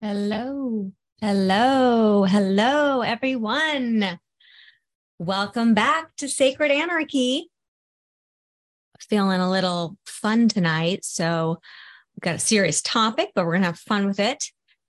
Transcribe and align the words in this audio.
Hello. 0.00 0.92
Hello. 1.20 2.22
Hello, 2.22 3.00
everyone. 3.00 4.20
Welcome 5.18 5.74
back 5.74 6.14
to 6.18 6.28
Sacred 6.28 6.70
Anarchy. 6.70 7.50
Feeling 9.00 9.40
a 9.40 9.50
little 9.50 9.96
fun 10.06 10.46
tonight. 10.48 11.04
So, 11.04 11.58
we've 12.14 12.22
got 12.22 12.36
a 12.36 12.38
serious 12.38 12.80
topic, 12.80 13.32
but 13.34 13.44
we're 13.44 13.54
going 13.54 13.62
to 13.62 13.70
have 13.70 13.80
fun 13.80 14.06
with 14.06 14.20
it. 14.20 14.44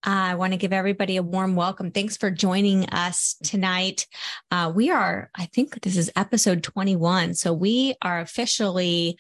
Uh, 0.06 0.30
I 0.30 0.36
want 0.36 0.54
to 0.54 0.58
give 0.58 0.74
everybody 0.74 1.18
a 1.18 1.24
warm 1.24 1.56
welcome. 1.56 1.90
Thanks 1.90 2.16
for 2.16 2.30
joining 2.30 2.88
us 2.90 3.36
tonight. 3.44 4.06
Uh, 4.52 4.72
we 4.76 4.92
are, 4.92 5.32
I 5.34 5.46
think 5.46 5.82
this 5.82 5.98
is 5.98 6.12
episode 6.16 6.62
21. 6.62 7.34
So, 7.34 7.52
we 7.52 7.96
are 8.04 8.20
officially 8.20 9.18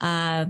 uh, 0.00 0.46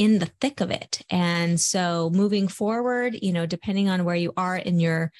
in 0.00 0.18
the 0.18 0.30
thick 0.40 0.62
of 0.62 0.70
it. 0.70 1.02
And 1.10 1.60
so 1.60 2.08
moving 2.14 2.48
forward, 2.48 3.18
you 3.20 3.34
know, 3.34 3.44
depending 3.44 3.90
on 3.90 4.06
where 4.06 4.16
you 4.16 4.32
are 4.34 4.56
in 4.56 4.80
your 4.80 5.12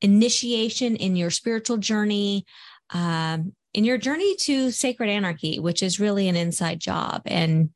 initiation, 0.00 0.94
in 0.94 1.16
your 1.16 1.30
spiritual 1.30 1.76
journey, 1.76 2.46
um, 2.90 3.52
in 3.74 3.82
your 3.82 3.98
journey 3.98 4.36
to 4.36 4.70
sacred 4.70 5.10
anarchy, 5.10 5.58
which 5.58 5.82
is 5.82 5.98
really 5.98 6.28
an 6.28 6.36
inside 6.36 6.78
job. 6.78 7.22
And 7.24 7.70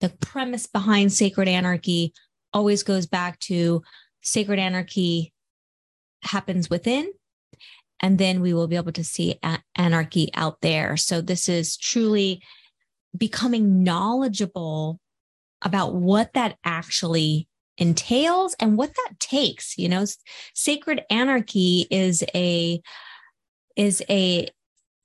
the 0.00 0.08
premise 0.08 0.66
behind 0.66 1.12
sacred 1.12 1.46
anarchy 1.46 2.12
always 2.52 2.82
goes 2.82 3.06
back 3.06 3.38
to 3.42 3.82
sacred 4.20 4.58
anarchy 4.58 5.32
happens 6.24 6.68
within 6.68 7.12
and 8.00 8.18
then 8.18 8.40
we 8.40 8.52
will 8.52 8.66
be 8.66 8.74
able 8.74 8.90
to 8.90 9.04
see 9.04 9.38
anarchy 9.76 10.28
out 10.34 10.60
there 10.60 10.96
so 10.96 11.20
this 11.20 11.48
is 11.48 11.76
truly 11.76 12.42
becoming 13.16 13.84
knowledgeable 13.84 14.98
about 15.62 15.94
what 15.94 16.32
that 16.34 16.56
actually 16.64 17.48
entails 17.76 18.56
and 18.58 18.76
what 18.76 18.90
that 18.94 19.20
takes 19.20 19.78
you 19.78 19.88
know? 19.88 20.04
Sacred 20.54 21.02
anarchy 21.10 21.86
is 21.90 22.24
a 22.34 22.80
is 23.76 24.02
a 24.10 24.48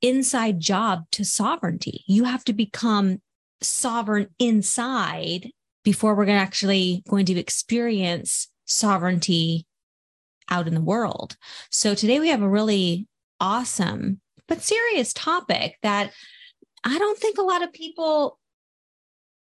inside 0.02 0.60
job 0.60 1.04
to 1.12 1.24
sovereignty. 1.24 2.04
You 2.08 2.26
have 2.26 2.44
to 2.46 2.54
become 2.54 3.22
sovereign 3.62 4.28
inside 4.40 5.52
before 5.84 6.16
we're 6.16 6.30
actually 6.30 7.04
going 7.08 7.26
to 7.26 7.40
experience 7.40 8.50
sovereignty 8.66 9.66
out 10.50 10.68
in 10.68 10.74
the 10.74 10.82
world. 10.82 11.38
So 11.70 11.96
today 11.96 12.20
we 12.20 12.30
have 12.30 12.42
a 12.42 12.50
really 12.50 13.08
awesome 13.40 14.22
but 14.48 14.62
serious 14.62 15.14
topic 15.14 15.78
that 15.84 16.12
i 16.84 16.98
don't 16.98 17.18
think 17.18 17.38
a 17.38 17.44
lot 17.44 17.64
of 17.64 17.74
people 17.74 18.40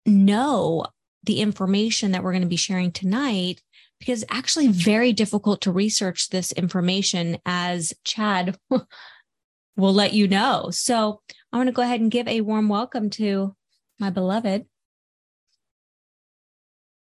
know 0.05 0.85
the 1.23 1.39
information 1.39 2.11
that 2.11 2.23
we're 2.23 2.31
going 2.31 2.41
to 2.41 2.47
be 2.47 2.55
sharing 2.55 2.91
tonight 2.91 3.61
because 3.99 4.25
actually 4.29 4.67
very 4.67 5.13
difficult 5.13 5.61
to 5.61 5.71
research 5.71 6.29
this 6.29 6.51
information 6.51 7.37
as 7.45 7.93
Chad 8.03 8.57
will 9.77 9.93
let 9.93 10.13
you 10.13 10.27
know. 10.27 10.69
So 10.71 11.21
I 11.51 11.57
want 11.57 11.67
to 11.67 11.73
go 11.73 11.81
ahead 11.81 12.01
and 12.01 12.11
give 12.11 12.27
a 12.27 12.41
warm 12.41 12.67
welcome 12.67 13.09
to 13.11 13.55
my 13.99 14.09
beloved. 14.09 14.65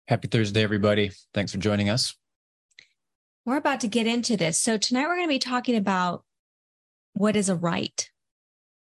Happy 0.08 0.28
Thursday, 0.28 0.62
everybody. 0.62 1.12
Thanks 1.34 1.54
for 1.54 1.60
joining 1.60 1.90
us. 1.90 2.16
We're 3.46 3.58
about 3.58 3.80
to 3.82 3.88
get 3.88 4.08
into 4.08 4.36
this. 4.36 4.60
So 4.60 4.78
tonight 4.78 5.08
we're 5.08 5.16
going 5.16 5.28
to 5.28 5.34
be 5.34 5.40
talking 5.40 5.76
about 5.76 6.26
what 7.14 7.36
is 7.36 7.48
a 7.48 7.56
right. 7.56 8.10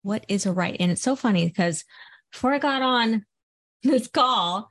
What 0.02 0.24
is 0.28 0.44
a 0.44 0.52
right? 0.52 0.76
And 0.78 0.92
it's 0.92 1.02
so 1.02 1.16
funny 1.16 1.46
because 1.46 1.84
before 2.30 2.52
I 2.52 2.58
got 2.58 2.82
on 2.82 3.24
this 3.82 4.06
call, 4.06 4.68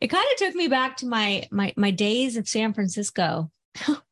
it 0.00 0.08
kind 0.08 0.26
of 0.32 0.38
took 0.38 0.54
me 0.54 0.68
back 0.68 0.96
to 0.98 1.06
my 1.06 1.46
my 1.50 1.72
my 1.76 1.90
days 1.90 2.36
of 2.36 2.48
San 2.48 2.72
Francisco, 2.72 3.50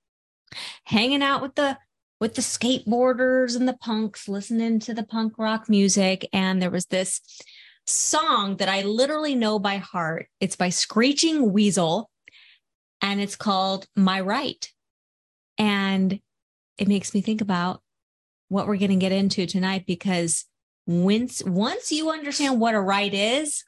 hanging 0.84 1.22
out 1.22 1.42
with 1.42 1.54
the 1.54 1.78
with 2.20 2.34
the 2.34 2.42
skateboarders 2.42 3.56
and 3.56 3.68
the 3.68 3.76
punks, 3.76 4.28
listening 4.28 4.80
to 4.80 4.94
the 4.94 5.04
punk 5.04 5.34
rock 5.38 5.68
music, 5.68 6.28
and 6.32 6.60
there 6.60 6.70
was 6.70 6.86
this 6.86 7.20
song 7.86 8.56
that 8.56 8.69
I 8.69 8.82
literally 8.82 9.34
know 9.34 9.58
by 9.58 9.76
heart. 9.76 10.28
It's 10.41 10.56
by 10.56 10.70
Screeching 10.70 11.52
Weasel, 11.52 12.10
and 13.00 13.20
it's 13.20 13.36
called 13.36 13.86
"My 13.94 14.20
Right," 14.20 14.70
and 15.58 16.20
it 16.78 16.88
makes 16.88 17.14
me 17.14 17.20
think 17.20 17.41
about 17.41 17.82
what 18.48 18.66
we're 18.66 18.76
going 18.76 18.91
to 18.91 18.96
get 18.96 19.12
into 19.12 19.46
tonight 19.46 19.84
because 19.86 20.44
once 20.86 21.42
once 21.44 21.91
you 21.91 22.10
understand 22.10 22.60
what 22.60 22.75
a 22.75 22.80
right 22.80 23.12
is 23.12 23.64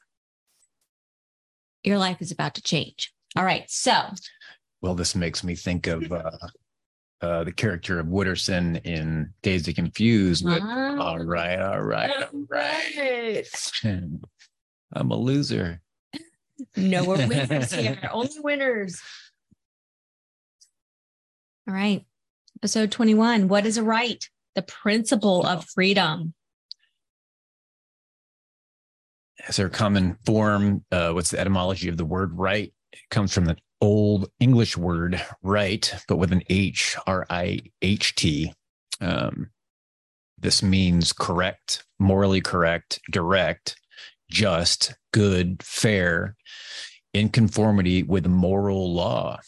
your 1.83 1.97
life 1.97 2.21
is 2.21 2.31
about 2.31 2.55
to 2.55 2.61
change. 2.61 3.13
All 3.35 3.43
right. 3.43 3.65
So, 3.67 4.01
well, 4.81 4.95
this 4.95 5.15
makes 5.15 5.43
me 5.43 5.55
think 5.55 5.87
of 5.87 6.11
uh, 6.11 6.31
uh, 7.21 7.43
the 7.43 7.51
character 7.51 7.99
of 7.99 8.07
Wooderson 8.07 8.83
in 8.85 9.33
Dazed 9.41 9.67
and 9.67 9.75
Confused. 9.75 10.45
With, 10.45 10.61
ah, 10.63 10.97
all 10.97 11.19
right, 11.19 11.59
all 11.59 11.81
right, 11.81 12.11
all 12.11 12.45
right. 12.49 13.45
I'm 13.83 15.11
a 15.11 15.15
loser. 15.15 15.81
No 16.75 17.05
we're 17.05 17.27
winners 17.27 17.73
here. 17.73 18.09
Only 18.11 18.39
winners. 18.39 19.01
All 21.67 21.73
right. 21.73 22.05
Episode 22.59 22.91
21. 22.91 23.47
What 23.47 23.65
is 23.65 23.77
a 23.77 23.83
right? 23.83 24.23
The 24.55 24.63
principle 24.63 25.45
of 25.45 25.65
freedom. 25.65 26.33
As 29.47 29.57
their 29.57 29.69
common 29.69 30.17
form. 30.25 30.83
Uh, 30.91 31.11
what's 31.11 31.31
the 31.31 31.39
etymology 31.39 31.89
of 31.89 31.97
the 31.97 32.05
word 32.05 32.37
right? 32.37 32.73
It 32.91 32.99
comes 33.09 33.33
from 33.33 33.45
the 33.45 33.57
old 33.81 34.29
English 34.39 34.75
word 34.75 35.21
right, 35.41 35.93
but 36.07 36.17
with 36.17 36.31
an 36.31 36.43
H, 36.49 36.97
R 37.07 37.25
I 37.29 37.61
H 37.81 38.15
T. 38.15 38.53
Um, 39.01 39.49
this 40.37 40.63
means 40.63 41.13
correct, 41.13 41.85
morally 41.99 42.41
correct, 42.41 42.99
direct, 43.11 43.75
just, 44.29 44.95
good, 45.13 45.61
fair, 45.63 46.35
in 47.13 47.29
conformity 47.29 48.03
with 48.03 48.25
moral 48.25 48.93
law. 48.93 49.39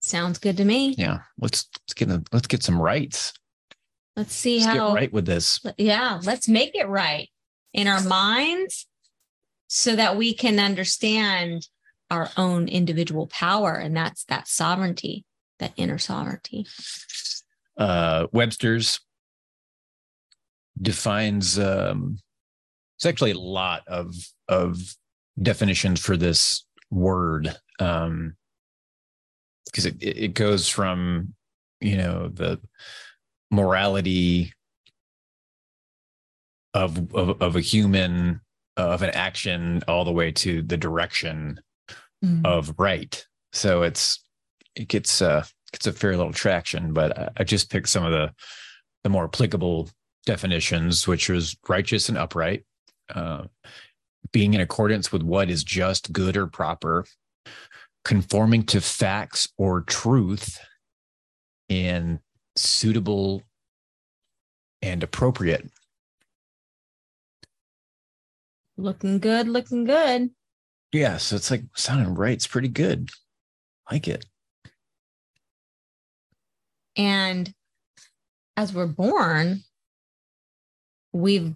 Sounds 0.00 0.38
good 0.38 0.56
to 0.56 0.64
me. 0.64 0.94
Yeah, 0.96 1.20
let's 1.38 1.68
let's 1.82 1.94
get 1.94 2.10
a, 2.10 2.22
let's 2.32 2.46
get 2.46 2.62
some 2.62 2.80
rights. 2.80 3.32
Let's 4.16 4.34
see 4.34 4.58
let's 4.58 4.66
how 4.66 4.94
right 4.94 5.12
with 5.12 5.26
this. 5.26 5.60
Yeah, 5.76 6.20
let's 6.24 6.48
make 6.48 6.74
it 6.74 6.88
right 6.88 7.28
in 7.72 7.86
our 7.86 8.02
minds 8.02 8.86
so 9.68 9.94
that 9.96 10.16
we 10.16 10.32
can 10.32 10.58
understand 10.58 11.66
our 12.10 12.30
own 12.36 12.68
individual 12.68 13.26
power 13.26 13.74
and 13.74 13.96
that's 13.96 14.24
that 14.24 14.48
sovereignty 14.48 15.24
that 15.58 15.72
inner 15.76 15.98
sovereignty. 15.98 16.66
Uh, 17.76 18.26
webster's 18.32 19.00
defines 20.80 21.58
um, 21.58 22.18
it's 22.96 23.06
actually 23.06 23.32
a 23.32 23.38
lot 23.38 23.82
of 23.86 24.14
of 24.48 24.78
definitions 25.40 26.00
for 26.00 26.16
this 26.16 26.64
word 26.90 27.54
um 27.78 28.34
because 29.66 29.86
it, 29.86 29.96
it 30.00 30.34
goes 30.34 30.68
from 30.68 31.34
you 31.80 31.96
know 31.96 32.28
the 32.28 32.58
morality 33.50 34.52
of 36.78 37.14
of, 37.14 37.42
of 37.42 37.56
a 37.56 37.60
human 37.60 38.40
uh, 38.76 38.88
of 38.88 39.02
an 39.02 39.10
action 39.10 39.82
all 39.88 40.04
the 40.04 40.12
way 40.12 40.30
to 40.30 40.62
the 40.62 40.76
direction 40.76 41.60
mm-hmm. 42.24 42.44
of 42.46 42.72
right 42.78 43.26
so 43.52 43.82
it's 43.82 44.24
it 44.74 44.88
gets 44.88 45.20
uh 45.20 45.44
gets 45.72 45.86
a 45.86 45.92
fair 45.92 46.16
little 46.16 46.32
traction 46.32 46.92
but 46.92 47.18
I, 47.18 47.28
I 47.38 47.44
just 47.44 47.70
picked 47.70 47.88
some 47.88 48.04
of 48.04 48.12
the 48.12 48.32
the 49.02 49.10
more 49.10 49.24
applicable 49.24 49.90
definitions 50.24 51.06
which 51.08 51.28
was 51.28 51.56
righteous 51.68 52.08
and 52.08 52.18
upright 52.18 52.64
uh, 53.14 53.44
being 54.32 54.54
in 54.54 54.60
accordance 54.60 55.10
with 55.10 55.22
what 55.22 55.48
is 55.48 55.64
just 55.64 56.12
good 56.12 56.36
or 56.36 56.46
proper 56.46 57.04
conforming 58.04 58.62
to 58.64 58.80
facts 58.80 59.48
or 59.56 59.82
truth 59.82 60.58
and 61.70 62.18
suitable 62.56 63.42
and 64.82 65.02
appropriate 65.02 65.70
Looking 68.78 69.18
good, 69.18 69.48
looking 69.48 69.82
good. 69.84 70.30
Yeah, 70.92 71.16
so 71.16 71.34
it's 71.34 71.50
like 71.50 71.64
sounding 71.74 72.14
right. 72.14 72.32
It's 72.32 72.46
pretty 72.46 72.68
good. 72.68 73.10
Like 73.90 74.06
it. 74.06 74.24
And 76.96 77.52
as 78.56 78.72
we're 78.72 78.86
born, 78.86 79.64
we 81.12 81.54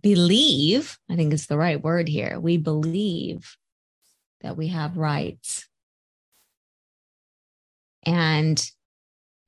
believe, 0.00 0.98
I 1.10 1.16
think 1.16 1.34
it's 1.34 1.46
the 1.46 1.58
right 1.58 1.82
word 1.82 2.08
here, 2.08 2.40
we 2.40 2.56
believe 2.56 3.56
that 4.40 4.56
we 4.56 4.68
have 4.68 4.96
rights. 4.96 5.68
And 8.04 8.58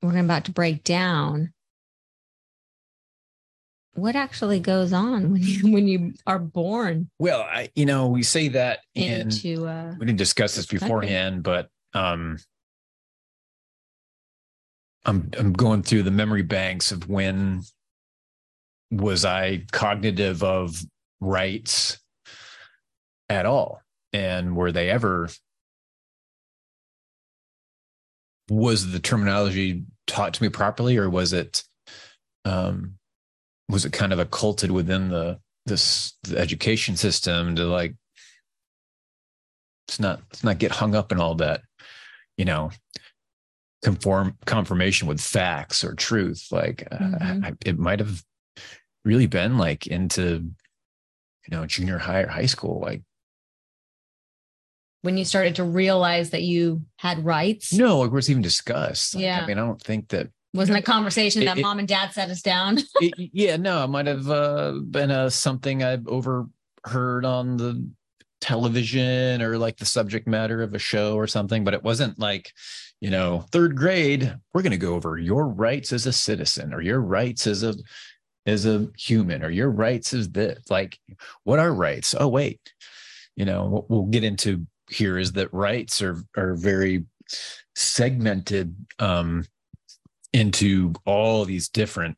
we're 0.03 0.17
about 0.19 0.45
to 0.45 0.51
break 0.51 0.83
down 0.83 1.53
what 3.93 4.15
actually 4.15 4.59
goes 4.59 4.93
on 4.93 5.31
when 5.31 5.41
you 5.41 5.71
when 5.71 5.87
you 5.87 6.13
are 6.25 6.39
born? 6.39 7.09
Well 7.19 7.41
i 7.41 7.69
you 7.75 7.85
know 7.85 8.07
we 8.07 8.23
say 8.23 8.49
that 8.49 8.79
into 8.95 9.67
uh, 9.67 9.93
we 9.99 10.05
didn't 10.05 10.17
discuss 10.17 10.55
this 10.55 10.65
beforehand 10.65 11.43
but 11.43 11.69
um 11.93 12.37
i'm 15.05 15.29
i'm 15.37 15.53
going 15.53 15.83
through 15.83 16.03
the 16.03 16.11
memory 16.11 16.41
banks 16.41 16.91
of 16.91 17.09
when 17.09 17.63
was 18.91 19.25
i 19.25 19.63
cognitive 19.71 20.43
of 20.43 20.81
rights 21.19 21.99
at 23.31 23.45
all? 23.45 23.81
And 24.11 24.57
were 24.57 24.73
they 24.73 24.89
ever 24.89 25.29
was 28.49 28.91
the 28.91 28.99
terminology 28.99 29.83
taught 30.07 30.33
to 30.33 30.43
me 30.43 30.49
properly 30.49 30.97
or 30.97 31.09
was 31.09 31.31
it 31.31 31.63
um 32.43 32.95
was 33.71 33.85
it 33.85 33.93
kind 33.93 34.11
of 34.13 34.19
occulted 34.19 34.69
within 34.69 35.09
the 35.09 35.39
this 35.65 36.13
the 36.23 36.37
education 36.37 36.95
system 36.97 37.55
to 37.55 37.65
like 37.65 37.95
it's 39.87 39.99
not 39.99 40.21
it's 40.31 40.43
not 40.43 40.57
get 40.57 40.71
hung 40.71 40.93
up 40.93 41.11
in 41.11 41.19
all 41.19 41.35
that 41.35 41.61
you 42.37 42.45
know 42.45 42.69
conform 43.83 44.37
confirmation 44.45 45.07
with 45.07 45.21
facts 45.21 45.83
or 45.83 45.95
truth? 45.95 46.47
Like 46.51 46.87
uh, 46.91 46.97
mm-hmm. 46.97 47.43
uh, 47.43 47.47
I, 47.47 47.53
it 47.65 47.79
might 47.79 47.99
have 47.99 48.21
really 49.05 49.27
been 49.27 49.57
like 49.57 49.87
into 49.87 50.51
you 51.47 51.49
know 51.49 51.65
junior 51.65 51.97
high 51.97 52.21
or 52.21 52.27
high 52.27 52.45
school 52.45 52.79
like 52.79 53.01
when 55.03 55.17
you 55.17 55.25
started 55.25 55.55
to 55.55 55.63
realize 55.63 56.29
that 56.29 56.43
you 56.43 56.83
had 56.97 57.25
rights? 57.25 57.73
No 57.73 58.03
it 58.03 58.11
was 58.11 58.29
even 58.29 58.43
discussed. 58.43 59.15
Like, 59.15 59.23
yeah. 59.23 59.41
i 59.41 59.47
mean 59.47 59.57
i 59.57 59.65
don't 59.65 59.81
think 59.81 60.09
that 60.09 60.29
wasn't 60.53 60.77
a 60.77 60.81
conversation 60.81 61.45
that 61.45 61.57
it, 61.57 61.61
mom 61.61 61.79
and 61.79 61.87
dad 61.87 62.11
set 62.11 62.29
us 62.29 62.41
down. 62.41 62.77
it, 63.01 63.13
yeah, 63.33 63.57
no, 63.57 63.83
it 63.83 63.87
might 63.87 64.07
have 64.07 64.29
uh, 64.29 64.73
been 64.89 65.11
a 65.11 65.31
something 65.31 65.83
I've 65.83 66.07
overheard 66.07 67.25
on 67.25 67.57
the 67.57 67.89
television 68.41 69.41
or 69.41 69.57
like 69.57 69.77
the 69.77 69.85
subject 69.85 70.27
matter 70.27 70.61
of 70.61 70.73
a 70.73 70.79
show 70.79 71.15
or 71.15 71.27
something, 71.27 71.63
but 71.63 71.73
it 71.73 71.83
wasn't 71.83 72.19
like, 72.19 72.51
you 72.99 73.09
know, 73.09 73.45
third 73.51 73.75
grade, 73.75 74.35
we're 74.53 74.63
going 74.63 74.71
to 74.71 74.77
go 74.77 74.95
over 74.95 75.17
your 75.17 75.47
rights 75.47 75.93
as 75.93 76.05
a 76.05 76.13
citizen 76.13 76.73
or 76.73 76.81
your 76.81 76.99
rights 76.99 77.47
as 77.47 77.63
a 77.63 77.75
as 78.47 78.65
a 78.65 78.87
human 78.97 79.43
or 79.43 79.51
your 79.51 79.69
rights 79.69 80.13
as 80.13 80.29
this. 80.29 80.59
Like, 80.69 80.97
what 81.43 81.59
are 81.59 81.73
rights? 81.73 82.15
Oh, 82.19 82.27
wait, 82.27 82.59
you 83.35 83.45
know, 83.45 83.65
what 83.65 83.89
we'll 83.89 84.05
get 84.05 84.23
into 84.23 84.65
here 84.89 85.17
is 85.17 85.31
that 85.33 85.53
rights 85.53 86.01
are 86.01 86.21
are 86.35 86.55
very 86.55 87.05
segmented 87.75 88.75
um 88.99 89.45
into 90.33 90.93
all 91.05 91.45
these 91.45 91.69
different 91.69 92.17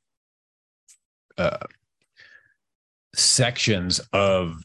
uh, 1.38 1.57
sections 3.15 4.00
of 4.12 4.63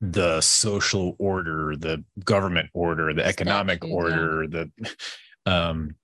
the 0.00 0.40
social 0.40 1.14
order, 1.18 1.76
the 1.76 2.02
government 2.24 2.70
order, 2.72 3.12
the 3.12 3.24
economic 3.24 3.78
Statute, 3.78 3.94
order, 3.94 4.42
yeah. 4.44 4.64
the 4.84 5.50
um 5.50 5.94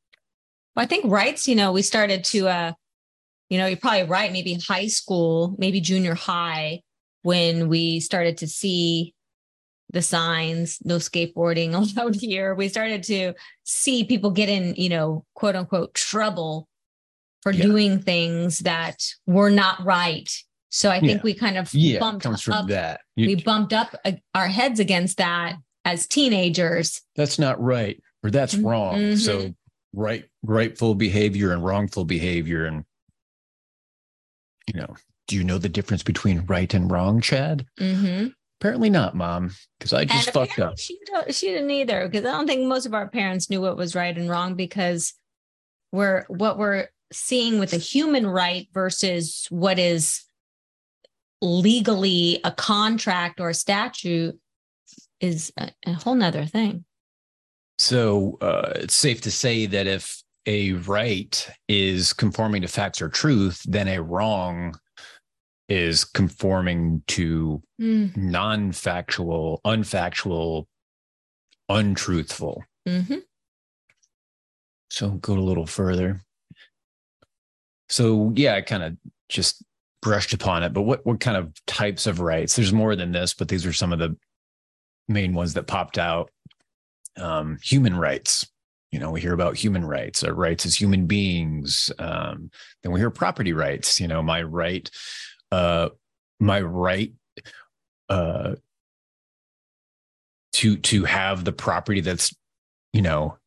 well, 0.75 0.85
I 0.85 0.87
think 0.87 1.07
rights, 1.11 1.49
you 1.49 1.55
know, 1.55 1.73
we 1.73 1.83
started 1.83 2.25
to 2.25 2.49
uh 2.49 2.73
you 3.49 3.59
know, 3.59 3.67
you're 3.67 3.77
probably 3.77 4.03
right, 4.03 4.33
maybe 4.33 4.55
high 4.55 4.89
school, 4.89 5.55
maybe 5.59 5.81
junior 5.81 6.15
high, 6.15 6.83
when 7.23 7.69
we 7.69 8.01
started 8.01 8.39
to 8.39 8.49
see 8.49 9.15
the 9.93 10.03
signs, 10.03 10.79
no 10.85 10.97
skateboarding 10.97 11.75
allowed 11.99 12.17
here. 12.17 12.55
We 12.55 12.69
started 12.69 13.03
to 13.05 13.35
see 13.65 14.05
people 14.05 14.31
get 14.31 14.49
in, 14.49 14.75
you 14.75 14.89
know, 14.89 15.25
quote 15.35 15.57
unquote 15.57 15.95
trouble 15.95 16.69
for 17.47 17.53
yeah. 17.53 17.63
doing 17.63 18.01
things 18.01 18.59
that 18.61 19.05
were 19.25 19.51
not 19.51 19.85
right. 19.85 20.29
So 20.71 20.91
I 20.91 20.99
think 20.99 21.19
yeah. 21.19 21.23
we 21.23 21.33
kind 21.33 21.57
of 21.57 21.73
yeah, 21.73 22.01
bumped 22.01 22.25
comes 22.25 22.43
from 22.43 22.55
up, 22.55 22.67
that. 22.71 23.03
You, 23.15 23.29
we 23.29 23.35
bumped 23.37 23.73
up 23.73 23.95
uh, 24.05 24.13
our 24.35 24.49
heads 24.49 24.81
against 24.81 25.19
that 25.19 25.55
as 25.85 26.09
teenagers. 26.09 27.03
That's 27.15 27.39
not 27.39 27.63
right, 27.63 28.03
or 28.25 28.33
that's 28.33 28.57
mm-hmm. 28.57 28.67
wrong. 28.67 28.97
Mm-hmm. 28.97 29.17
So 29.19 29.55
right, 29.93 30.25
rightful 30.43 30.97
behavior 30.97 31.53
and 31.53 31.65
wrongful 31.65 32.05
behavior, 32.05 32.65
and 32.65 32.85
you 34.67 34.81
know, 34.81 34.97
do 35.29 35.37
you 35.37 35.45
know 35.45 35.59
the 35.59 35.69
difference 35.69 36.03
between 36.03 36.47
right 36.47 36.75
and 36.75 36.91
wrong, 36.91 37.21
Chad? 37.21 37.65
Mm-hmm. 37.79 38.31
Apparently 38.61 38.91
not, 38.91 39.15
Mom, 39.15 39.53
because 39.79 39.93
I 39.93 40.05
just 40.05 40.33
fucked 40.33 40.59
up. 40.59 40.81
She, 40.81 40.99
she 41.31 41.47
didn't 41.47 41.71
either, 41.71 42.09
because 42.09 42.27
I 42.27 42.33
don't 42.33 42.49
think 42.49 42.67
most 42.67 42.87
of 42.87 42.95
our 42.95 43.07
parents 43.09 43.49
knew 43.49 43.61
what 43.61 43.77
was 43.77 43.95
right 43.95 44.19
and 44.19 44.29
wrong 44.29 44.57
because 44.57 45.15
we're 45.93 46.25
what 46.27 46.59
we're 46.59 46.89
seeing 47.17 47.59
with 47.59 47.73
a 47.73 47.79
human 47.79 48.27
right 48.27 48.69
versus 48.73 49.47
what 49.51 49.79
is 49.79 50.25
legally 51.41 52.41
a 52.45 52.51
contract 52.51 53.41
or 53.41 53.51
a 53.51 53.55
statute 53.55 54.39
is 55.21 55.53
a, 55.57 55.71
a 55.87 55.93
whole 55.93 56.15
nother 56.15 56.45
thing. 56.45 56.85
So 57.79 58.39
uh, 58.41 58.73
it's 58.77 58.95
safe 58.95 59.21
to 59.23 59.31
say 59.31 59.67
that 59.67 59.87
if 59.87 60.23
a 60.47 60.73
right 60.73 61.51
is 61.69 62.13
conforming 62.13 62.63
to 62.63 62.69
facts 62.69 63.03
or 63.03 63.09
truth, 63.09 63.63
then 63.67 63.89
a 63.89 64.03
wrong 64.03 64.79
is 65.69 66.05
conforming 66.05 67.03
to 67.09 67.63
mm. 67.81 68.17
non-factual, 68.17 69.61
unfactual, 69.65 70.67
untruthful. 71.69 72.63
Mm-hmm. 72.89 73.17
So 74.91 75.11
go 75.11 75.35
a 75.35 75.41
little 75.41 75.67
further. 75.67 76.23
So 77.97 78.31
yeah, 78.37 78.57
I 78.57 78.61
kind 78.61 78.83
of 78.83 78.97
just 79.31 79.65
brushed 80.03 80.35
upon 80.35 80.63
it. 80.63 80.75
But 80.75 80.83
what 80.83 81.07
what 81.07 81.19
kind 81.19 81.39
of 81.39 81.55
types 81.65 82.07
of 82.07 82.21
rights? 82.21 82.55
There's 82.55 82.71
more 82.71 82.95
than 82.95 83.11
this, 83.11 83.33
but 83.33 83.49
these 83.49 83.65
are 83.65 83.73
some 83.73 83.91
of 83.91 83.99
the 83.99 84.15
main 85.09 85.33
ones 85.33 85.55
that 85.55 85.67
popped 85.67 85.97
out. 85.97 86.31
Um, 87.17 87.57
human 87.63 87.97
rights. 87.97 88.47
You 88.93 88.99
know, 88.99 89.11
we 89.11 89.23
hear 89.23 89.33
about 89.33 89.57
human 89.57 89.83
rights, 89.83 90.23
our 90.25 90.35
rights 90.35 90.67
as 90.67 90.79
human 90.79 91.07
beings. 91.07 91.91
Um, 91.99 92.51
then 92.83 92.93
we 92.93 93.01
hear 93.01 93.09
property 93.09 93.55
rights. 93.55 93.99
You 93.99 94.09
know, 94.09 94.23
my 94.23 94.43
right, 94.43 94.91
uh, 95.51 95.89
my 96.39 96.61
right 96.61 97.15
uh, 98.11 98.57
to 100.53 100.77
to 100.77 101.05
have 101.05 101.47
the 101.47 101.53
property 101.53 102.03
that's, 102.03 102.37
you 102.93 103.01
know, 103.01 103.39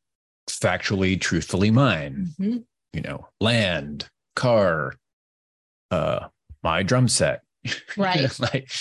factually, 0.50 1.22
truthfully 1.22 1.70
mine. 1.70 2.30
Mm-hmm. 2.40 2.58
You 2.94 3.02
know, 3.02 3.28
land, 3.40 4.10
car, 4.40 4.94
uh, 5.92 6.28
my 6.64 6.84
drum 6.84 7.08
set. 7.08 7.42
Right. 7.98 8.40
like 8.54 8.72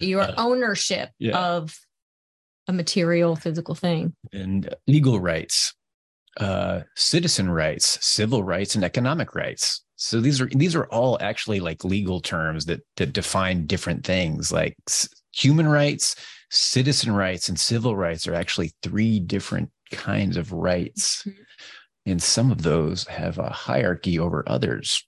your 0.00 0.22
uh, 0.22 0.34
ownership 0.36 1.10
yeah. 1.18 1.38
of 1.38 1.78
a 2.66 2.72
material 2.72 3.36
physical 3.36 3.74
thing. 3.74 4.14
And 4.32 4.74
legal 4.88 5.20
rights, 5.20 5.74
uh, 6.38 6.80
citizen 6.96 7.48
rights, 7.48 8.04
civil 8.04 8.42
rights, 8.42 8.74
and 8.74 8.84
economic 8.84 9.34
rights. 9.34 9.84
So 9.96 10.20
these 10.20 10.40
are 10.40 10.48
these 10.48 10.74
are 10.74 10.86
all 10.86 11.16
actually 11.20 11.60
like 11.60 11.84
legal 11.84 12.20
terms 12.20 12.66
that 12.66 12.80
that 12.96 13.12
define 13.12 13.66
different 13.66 14.04
things. 14.04 14.50
Like 14.52 14.76
human 15.32 15.68
rights, 15.68 16.16
citizen 16.50 17.14
rights, 17.14 17.48
and 17.48 17.58
civil 17.58 17.94
rights 17.94 18.26
are 18.26 18.34
actually 18.34 18.72
three 18.82 19.20
different 19.20 19.70
kinds 19.92 20.36
of 20.36 20.52
rights. 20.52 21.22
Mm-hmm. 21.22 21.42
And 22.06 22.22
some 22.22 22.50
of 22.50 22.62
those 22.62 23.06
have 23.06 23.38
a 23.38 23.48
hierarchy 23.48 24.18
over 24.18 24.44
others. 24.46 25.04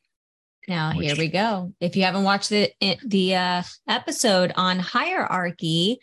Now 0.66 0.96
Which... 0.96 1.06
here 1.06 1.16
we 1.16 1.28
go. 1.28 1.72
If 1.80 1.96
you 1.96 2.02
haven't 2.04 2.24
watched 2.24 2.50
the 2.50 2.72
the 3.04 3.36
uh, 3.36 3.62
episode 3.88 4.52
on 4.56 4.78
hierarchy, 4.78 5.98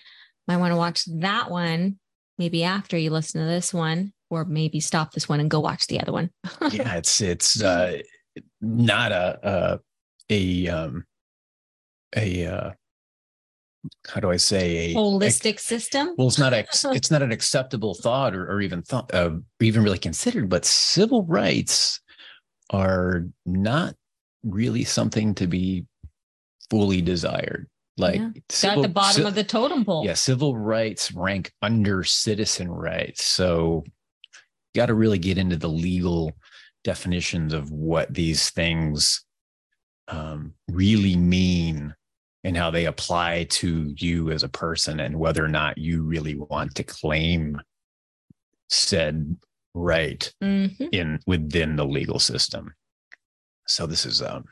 might 0.47 0.57
want 0.57 0.71
to 0.71 0.77
watch 0.77 1.05
that 1.19 1.49
one 1.49 1.97
maybe 2.37 2.63
after 2.63 2.97
you 2.97 3.09
listen 3.09 3.41
to 3.41 3.47
this 3.47 3.73
one, 3.73 4.13
or 4.29 4.45
maybe 4.45 4.79
stop 4.79 5.11
this 5.11 5.29
one 5.29 5.39
and 5.39 5.49
go 5.49 5.59
watch 5.59 5.87
the 5.87 5.99
other 5.99 6.11
one. 6.11 6.29
yeah, 6.71 6.95
it's 6.95 7.21
it's 7.21 7.61
uh, 7.61 7.99
not 8.61 9.11
a 9.11 9.39
a, 9.43 9.79
a 10.29 10.67
um 10.69 11.05
a 12.15 12.45
uh, 12.45 12.71
how 14.07 14.19
do 14.19 14.31
I 14.31 14.37
say 14.37 14.91
a 14.91 14.95
holistic 14.95 15.55
a, 15.55 15.59
system? 15.59 16.15
Well, 16.17 16.27
it's 16.27 16.39
not 16.39 16.53
a, 16.53 16.59
it's 16.95 17.11
not 17.11 17.21
an 17.21 17.31
acceptable 17.31 17.93
thought 17.93 18.35
or, 18.35 18.49
or 18.49 18.61
even 18.61 18.81
thought 18.81 19.13
uh, 19.13 19.31
even 19.59 19.83
really 19.83 19.99
considered. 19.99 20.49
But 20.49 20.65
civil 20.65 21.25
rights 21.25 22.01
are 22.69 23.25
not 23.45 23.95
really 24.43 24.83
something 24.83 25.35
to 25.35 25.47
be 25.47 25.85
fully 26.69 27.01
desired. 27.01 27.67
Like 27.97 28.19
yeah. 28.19 28.29
civil, 28.49 28.83
at 28.83 28.87
the 28.87 28.93
bottom 28.93 29.25
of 29.25 29.35
the 29.35 29.43
totem 29.43 29.85
pole. 29.85 30.03
Yeah, 30.03 30.15
civil 30.15 30.57
rights 30.57 31.11
rank 31.11 31.51
under 31.61 32.03
citizen 32.03 32.71
rights. 32.71 33.23
So 33.23 33.83
got 34.73 34.87
to 34.87 34.95
really 34.95 35.19
get 35.19 35.37
into 35.37 35.57
the 35.57 35.69
legal 35.69 36.31
definitions 36.83 37.53
of 37.53 37.71
what 37.71 38.11
these 38.11 38.49
things 38.49 39.23
um, 40.07 40.53
really 40.67 41.15
mean 41.15 41.93
and 42.43 42.57
how 42.57 42.69
they 42.69 42.85
apply 42.85 43.45
to 43.49 43.93
you 43.97 44.31
as 44.31 44.43
a 44.43 44.49
person 44.49 44.99
and 44.99 45.17
whether 45.17 45.43
or 45.43 45.49
not 45.49 45.77
you 45.77 46.03
really 46.03 46.35
want 46.35 46.75
to 46.75 46.83
claim 46.83 47.61
said 48.69 49.35
right 49.73 50.33
mm-hmm. 50.43 50.85
in 50.91 51.19
within 51.25 51.75
the 51.75 51.85
legal 51.85 52.19
system 52.19 52.73
so 53.67 53.85
this 53.85 54.05
is 54.05 54.21
um 54.21 54.43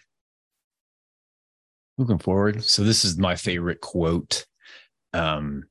moving 2.02 2.18
forward. 2.18 2.64
So 2.64 2.84
this 2.84 3.06
is 3.06 3.18
my 3.18 3.36
favorite 3.36 3.80
quote 3.80 4.46
um, 5.14 5.66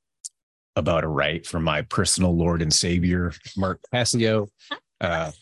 about 0.76 1.02
a 1.02 1.08
right 1.08 1.44
from 1.44 1.64
my 1.64 1.82
personal 1.82 2.36
Lord 2.36 2.62
and 2.62 2.72
Savior, 2.72 3.32
Mark 3.56 3.80
Passio. 3.92 4.48
Uh, 5.02 5.32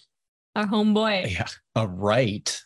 Our 0.54 0.66
homeboy. 0.68 1.32
yeah, 1.32 1.48
a 1.74 1.84
right 1.84 2.62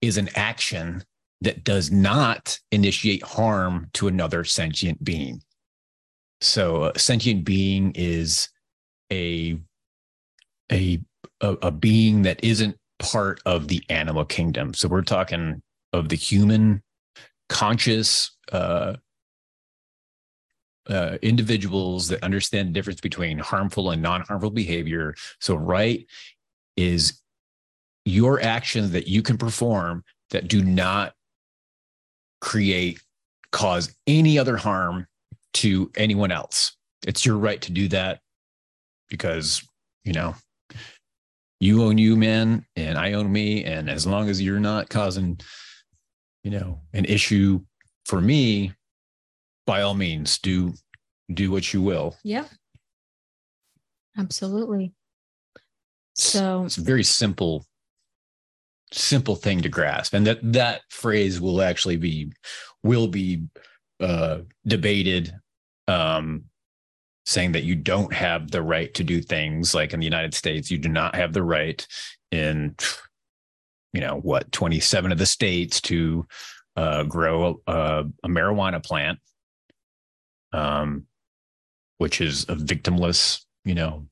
is 0.00 0.16
an 0.16 0.28
action 0.36 1.02
that 1.40 1.64
does 1.64 1.90
not 1.90 2.58
initiate 2.72 3.22
harm 3.22 3.88
to 3.94 4.08
another 4.08 4.44
sentient 4.44 5.02
being. 5.02 5.40
So 6.40 6.84
a 6.84 6.98
sentient 6.98 7.44
being 7.44 7.92
is 7.94 8.48
a 9.12 9.58
a 10.70 11.00
a, 11.40 11.70
being 11.70 12.22
that 12.22 12.42
isn't 12.42 12.76
part 12.98 13.40
of 13.46 13.68
the 13.68 13.82
animal 13.88 14.24
kingdom. 14.24 14.74
So 14.74 14.88
we're 14.88 15.02
talking 15.02 15.62
of 15.92 16.08
the 16.08 16.16
human 16.16 16.82
conscious 17.48 18.36
uh, 18.52 18.96
uh, 20.88 21.18
individuals 21.22 22.08
that 22.08 22.22
understand 22.22 22.68
the 22.68 22.72
difference 22.72 23.00
between 23.00 23.38
harmful 23.38 23.90
and 23.90 24.02
non-harmful 24.02 24.50
behavior. 24.50 25.14
So 25.40 25.54
right 25.54 26.06
is 26.76 27.20
your 28.04 28.40
actions 28.40 28.90
that 28.92 29.06
you 29.06 29.22
can 29.22 29.38
perform 29.38 30.02
that 30.30 30.48
do 30.48 30.64
not 30.64 31.14
create 32.40 33.00
cause 33.52 33.94
any 34.06 34.38
other 34.38 34.56
harm 34.56 35.06
to 35.54 35.90
anyone 35.96 36.30
else. 36.30 36.76
It's 37.06 37.24
your 37.24 37.36
right 37.36 37.60
to 37.62 37.72
do 37.72 37.88
that 37.88 38.20
because, 39.08 39.62
you 40.04 40.12
know, 40.12 40.34
you 41.60 41.82
own 41.82 41.98
you, 41.98 42.16
man, 42.16 42.64
and 42.76 42.98
I 42.98 43.14
own 43.14 43.32
me. 43.32 43.64
And 43.64 43.90
as 43.90 44.06
long 44.06 44.28
as 44.28 44.40
you're 44.40 44.60
not 44.60 44.88
causing, 44.88 45.40
you 46.44 46.50
know, 46.50 46.80
an 46.92 47.04
issue 47.04 47.60
for 48.04 48.20
me, 48.20 48.72
by 49.66 49.82
all 49.82 49.94
means, 49.94 50.38
do 50.38 50.72
do 51.32 51.50
what 51.50 51.74
you 51.74 51.82
will. 51.82 52.16
Yeah. 52.24 52.44
Absolutely. 54.16 54.92
So 56.14 56.64
it's 56.64 56.78
a 56.78 56.82
very 56.82 57.04
simple, 57.04 57.66
simple 58.92 59.36
thing 59.36 59.62
to 59.62 59.68
grasp. 59.68 60.14
And 60.14 60.26
that 60.26 60.38
that 60.52 60.82
phrase 60.90 61.40
will 61.40 61.62
actually 61.62 61.96
be 61.96 62.32
will 62.82 63.08
be 63.08 63.44
uh 64.00 64.38
debated 64.66 65.32
um 65.88 66.44
saying 67.28 67.52
that 67.52 67.64
you 67.64 67.74
don't 67.74 68.12
have 68.14 68.50
the 68.50 68.62
right 68.62 68.94
to 68.94 69.04
do 69.04 69.20
things 69.20 69.74
like 69.74 69.92
in 69.92 70.00
the 70.00 70.06
United 70.06 70.32
States, 70.32 70.70
you 70.70 70.78
do 70.78 70.88
not 70.88 71.14
have 71.14 71.34
the 71.34 71.42
right 71.42 71.86
in, 72.32 72.74
you 73.92 74.00
know, 74.00 74.16
what, 74.16 74.50
27 74.50 75.12
of 75.12 75.18
the 75.18 75.26
states 75.26 75.82
to 75.82 76.26
uh, 76.74 77.02
grow 77.02 77.60
a, 77.66 78.04
a, 78.24 78.28
marijuana 78.28 78.82
plant, 78.82 79.18
um, 80.52 81.04
which 81.98 82.22
is 82.22 82.44
a 82.44 82.54
victimless, 82.54 83.44
you 83.62 83.74
know, 83.74 84.06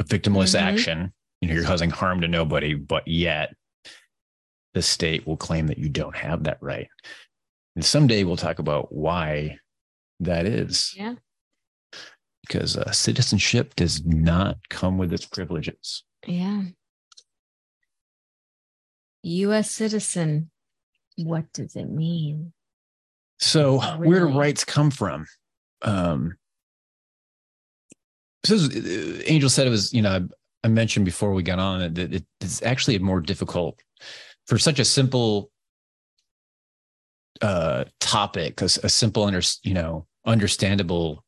a 0.00 0.04
victimless 0.04 0.56
mm-hmm. 0.56 0.66
action. 0.66 1.12
You 1.40 1.48
know, 1.48 1.54
you're 1.54 1.64
causing 1.64 1.90
harm 1.90 2.22
to 2.22 2.28
nobody, 2.28 2.74
but 2.74 3.06
yet 3.06 3.54
the 4.74 4.82
state 4.82 5.26
will 5.26 5.36
claim 5.36 5.66
that 5.66 5.78
you 5.78 5.88
don't 5.88 6.16
have 6.16 6.44
that 6.44 6.58
right. 6.60 6.88
And 7.76 7.84
someday 7.84 8.24
we'll 8.24 8.36
talk 8.36 8.58
about 8.58 8.92
why 8.92 9.58
that 10.20 10.46
is. 10.46 10.94
Yeah 10.96 11.14
because 12.46 12.76
uh, 12.76 12.90
citizenship 12.90 13.74
does 13.76 14.04
not 14.04 14.56
come 14.68 14.98
with 14.98 15.12
its 15.12 15.24
privileges. 15.24 16.04
Yeah. 16.26 16.62
U.S. 19.22 19.70
citizen. 19.70 20.50
What 21.16 21.52
does 21.52 21.76
it 21.76 21.88
mean? 21.88 22.52
So, 23.38 23.80
really? 23.80 24.08
where 24.08 24.20
do 24.26 24.38
rights 24.38 24.64
come 24.64 24.90
from? 24.90 25.26
Um, 25.82 26.36
so, 28.44 28.56
Angel 29.24 29.48
said 29.48 29.66
it 29.66 29.70
was, 29.70 29.92
you 29.92 30.02
know, 30.02 30.28
I 30.64 30.68
mentioned 30.68 31.04
before 31.04 31.32
we 31.32 31.42
got 31.42 31.58
on 31.58 31.94
that 31.94 32.24
it's 32.40 32.62
actually 32.62 32.96
a 32.96 33.00
more 33.00 33.20
difficult 33.20 33.80
for 34.46 34.58
such 34.58 34.78
a 34.78 34.84
simple 34.84 35.50
uh, 37.40 37.84
topic, 38.00 38.60
a, 38.60 38.66
a 38.66 38.88
simple, 38.88 39.24
under, 39.24 39.40
you 39.62 39.74
know, 39.74 40.06
understandable 40.26 41.24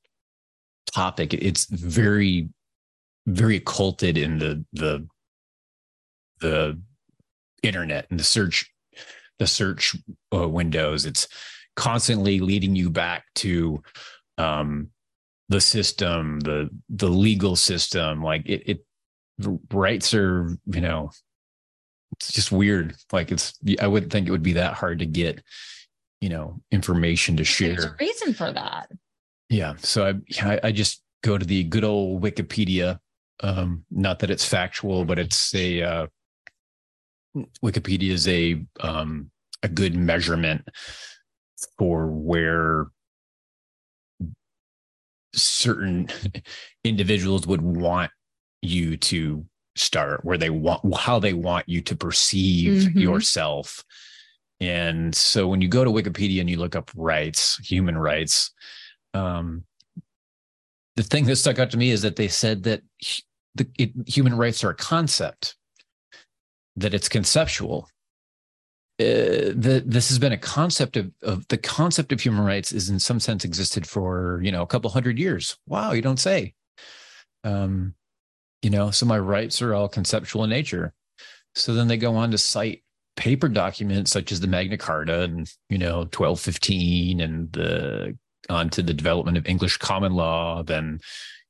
topic. 0.93 1.35
It's 1.35 1.67
very, 1.67 2.49
very 3.27 3.57
occulted 3.57 4.19
in 4.19 4.39
the 4.39 4.65
the 4.73 5.07
the 6.41 6.79
internet 7.63 8.07
and 8.11 8.21
the 8.21 8.25
search 8.25 8.71
the 9.39 9.47
search 9.47 9.97
uh, 10.35 10.49
windows. 10.49 11.07
It's 11.07 11.27
constantly 11.77 12.41
leading 12.41 12.77
you 12.77 12.91
back 12.91 13.25
to 13.37 13.83
um, 14.39 14.91
the 15.49 15.61
system, 15.61 16.41
the 16.41 16.71
the 16.89 17.09
legal 17.09 17.57
system. 17.57 18.23
Like 18.23 18.43
it, 18.47 18.63
it 18.67 18.87
rights 19.73 20.15
are 20.15 20.57
you 20.67 20.81
know 20.81 21.11
it's 22.21 22.33
just 22.33 22.53
weird. 22.53 22.95
Like 23.13 23.33
it's 23.33 23.55
I 23.81 23.87
wouldn't 23.87 24.13
think 24.13 24.29
it 24.29 24.31
would 24.31 24.43
be 24.43 24.55
that 24.55 24.75
hard 24.75 25.01
to 25.01 25.07
get 25.07 25.43
you 26.21 26.29
know 26.29 26.61
information 26.71 27.37
to 27.37 27.45
share. 27.45 27.75
There's 27.75 27.85
a 27.85 27.97
reason 28.01 28.35
for 28.35 28.53
that. 28.53 28.91
Yeah. 29.49 29.75
So 29.79 30.19
I, 30.41 30.61
I 30.63 30.73
just 30.73 31.03
go 31.23 31.39
to 31.39 31.45
the 31.45 31.65
good 31.65 31.85
old 31.85 32.23
Wikipedia. 32.23 32.99
Um, 33.43 33.85
not 33.91 34.21
that 34.21 34.31
it's 34.31 34.45
factual, 34.45 35.05
but 35.05 35.19
it's 35.19 35.55
a 35.55 35.83
uh, 35.83 36.07
Wikipedia 37.63 38.11
is 38.11 38.29
a 38.29 38.65
um, 38.81 39.31
a 39.63 39.69
good 39.69 39.97
measurement 39.97 40.69
for 41.79 42.07
where 42.07 42.87
certain 45.35 46.09
individuals 46.85 47.47
would 47.47 47.63
want 47.63 48.11
you 48.63 48.97
to 48.97 49.45
start, 49.77 50.25
where 50.25 50.39
they 50.39 50.51
want 50.51 50.83
how 50.95 51.19
they 51.19 51.33
want 51.33 51.69
you 51.69 51.81
to 51.83 51.97
perceive 51.97 52.89
mm-hmm. 52.89 52.99
yourself. 52.99 53.85
And 54.61 55.15
so 55.15 55.49
when 55.49 55.61
you 55.61 55.69
go 55.69 55.85
to 55.85 55.91
Wikipedia 55.91 56.41
and 56.41 56.49
you 56.49 56.59
look 56.59 56.77
up 56.77 56.91
rights, 56.95 57.59
human 57.59 57.99
rights, 57.99 58.53
um, 59.13 59.65
the 60.97 61.03
thing 61.03 61.25
that 61.27 61.37
stuck 61.37 61.59
out 61.59 61.71
to 61.73 61.77
me 61.77 61.91
is 61.91 62.03
that 62.03 62.17
they 62.17 62.29
said 62.29 62.63
that 62.65 62.83
the, 63.55 63.67
it, 63.79 63.93
human 64.07 64.37
rights 64.37 64.63
are 64.65 64.71
a 64.71 64.75
concept, 64.75 65.57
that 66.77 66.95
it's 66.95 67.09
conceptual. 67.09 67.89
Uh, 69.01 69.51
the, 69.57 69.83
this 69.85 70.09
has 70.09 70.21
been 70.21 70.33
a 70.33 70.39
concept 70.39 70.97
of, 70.97 71.11
of 71.23 71.47
the 71.49 71.59
concept 71.59 72.13
of 72.13 72.21
human 72.21 72.45
rights 72.45 72.71
is 72.71 72.89
in 72.89 73.01
some 73.01 73.19
sense 73.19 73.45
existed 73.45 73.89
for 73.89 74.41
you 74.45 74.53
know 74.53 74.63
a 74.63 74.67
couple 74.67 74.89
hundred 74.89 75.19
years. 75.19 75.57
Wow, 75.67 75.93
you 75.93 76.03
don't 76.03 76.21
say. 76.21 76.55
Um, 77.43 77.95
you 78.65 78.71
know, 78.71 78.91
so 78.91 79.07
my 79.07 79.19
rights 79.19 79.61
are 79.61 79.75
all 79.75 79.89
conceptual 79.89 80.45
in 80.45 80.51
nature. 80.51 80.95
So 81.55 81.75
then 81.75 81.87
they 81.87 81.97
go 81.97 82.17
on 82.17 82.31
to 82.31 82.39
cite 82.39 82.83
paper 83.17 83.49
documents 83.49 84.11
such 84.11 84.33
as 84.33 84.41
the 84.41 84.47
Magna 84.47 84.77
Carta 84.77 85.21
and 85.21 85.49
you 85.69 85.79
know 85.79 85.99
1215 85.99 87.21
and 87.21 87.53
the 87.53 88.19
onto 88.51 88.83
the 88.83 88.95
development 88.95 89.37
of 89.39 89.47
English 89.47 89.77
common 89.79 90.15
law, 90.15 90.63
then 90.63 91.01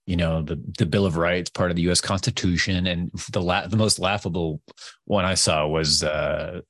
you 0.07 0.17
know 0.17 0.43
the 0.43 0.61
the 0.79 0.87
Bill 0.87 1.07
of 1.07 1.17
Rights, 1.17 1.51
part 1.51 1.71
of 1.71 1.77
the 1.77 1.83
U.S. 1.83 2.01
Constitution, 2.01 2.87
and 2.87 3.11
the 3.33 3.41
la- 3.41 3.67
the 3.67 3.77
most 3.77 3.99
laughable 3.99 4.61
one 5.07 5.25
I 5.25 5.35
saw 5.35 5.67
was 5.67 6.03
uh, 6.03 6.61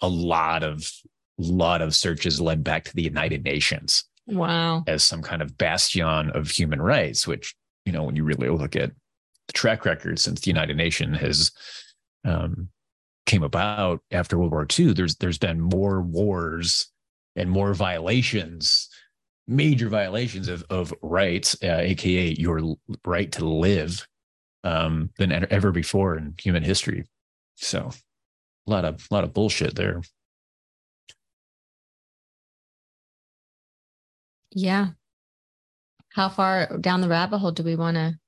a 0.00 0.08
lot 0.08 0.62
of 0.62 0.90
lot 1.38 1.82
of 1.82 1.94
searches 1.94 2.40
led 2.40 2.64
back 2.64 2.84
to 2.84 2.94
the 2.94 3.02
United 3.02 3.44
Nations. 3.44 4.04
Wow, 4.26 4.84
as 4.86 5.04
some 5.04 5.22
kind 5.22 5.42
of 5.42 5.56
bastion 5.56 6.30
of 6.30 6.50
human 6.50 6.82
rights, 6.82 7.26
which 7.26 7.54
you 7.84 7.92
know 7.92 8.02
when 8.02 8.16
you 8.16 8.24
really 8.24 8.48
look 8.48 8.76
at 8.76 8.90
the 9.50 9.58
track 9.58 9.84
record 9.84 10.18
since 10.18 10.40
the 10.40 10.50
United 10.50 10.76
Nations 10.76 11.18
has 11.18 11.50
um, 12.24 12.68
came 13.26 13.42
about 13.42 14.00
after 14.10 14.38
World 14.38 14.52
War 14.52 14.66
II, 14.78 14.92
there's 14.92 15.16
there's 15.16 15.38
been 15.38 15.60
more 15.60 16.00
wars 16.00 16.88
and 17.36 17.50
more 17.50 17.74
violations 17.74 18.88
major 19.50 19.88
violations 19.88 20.48
of, 20.48 20.64
of 20.70 20.94
rights, 21.02 21.56
uh, 21.62 21.78
aka 21.80 22.34
your 22.38 22.76
right 23.04 23.32
to 23.32 23.44
live, 23.44 24.06
um, 24.62 25.10
than 25.18 25.32
ever 25.50 25.72
before 25.72 26.16
in 26.16 26.34
human 26.40 26.62
history. 26.62 27.04
So, 27.56 27.90
a 28.66 28.70
lot 28.70 28.84
of 28.84 29.06
a 29.10 29.14
lot 29.14 29.24
of 29.24 29.34
bullshit 29.34 29.74
there. 29.74 30.00
Yeah. 34.52 34.90
How 36.12 36.28
far 36.28 36.78
down 36.78 37.00
the 37.00 37.08
rabbit 37.08 37.38
hole 37.38 37.52
do 37.52 37.62
we 37.62 37.76
want 37.76 37.96
to 37.96 38.18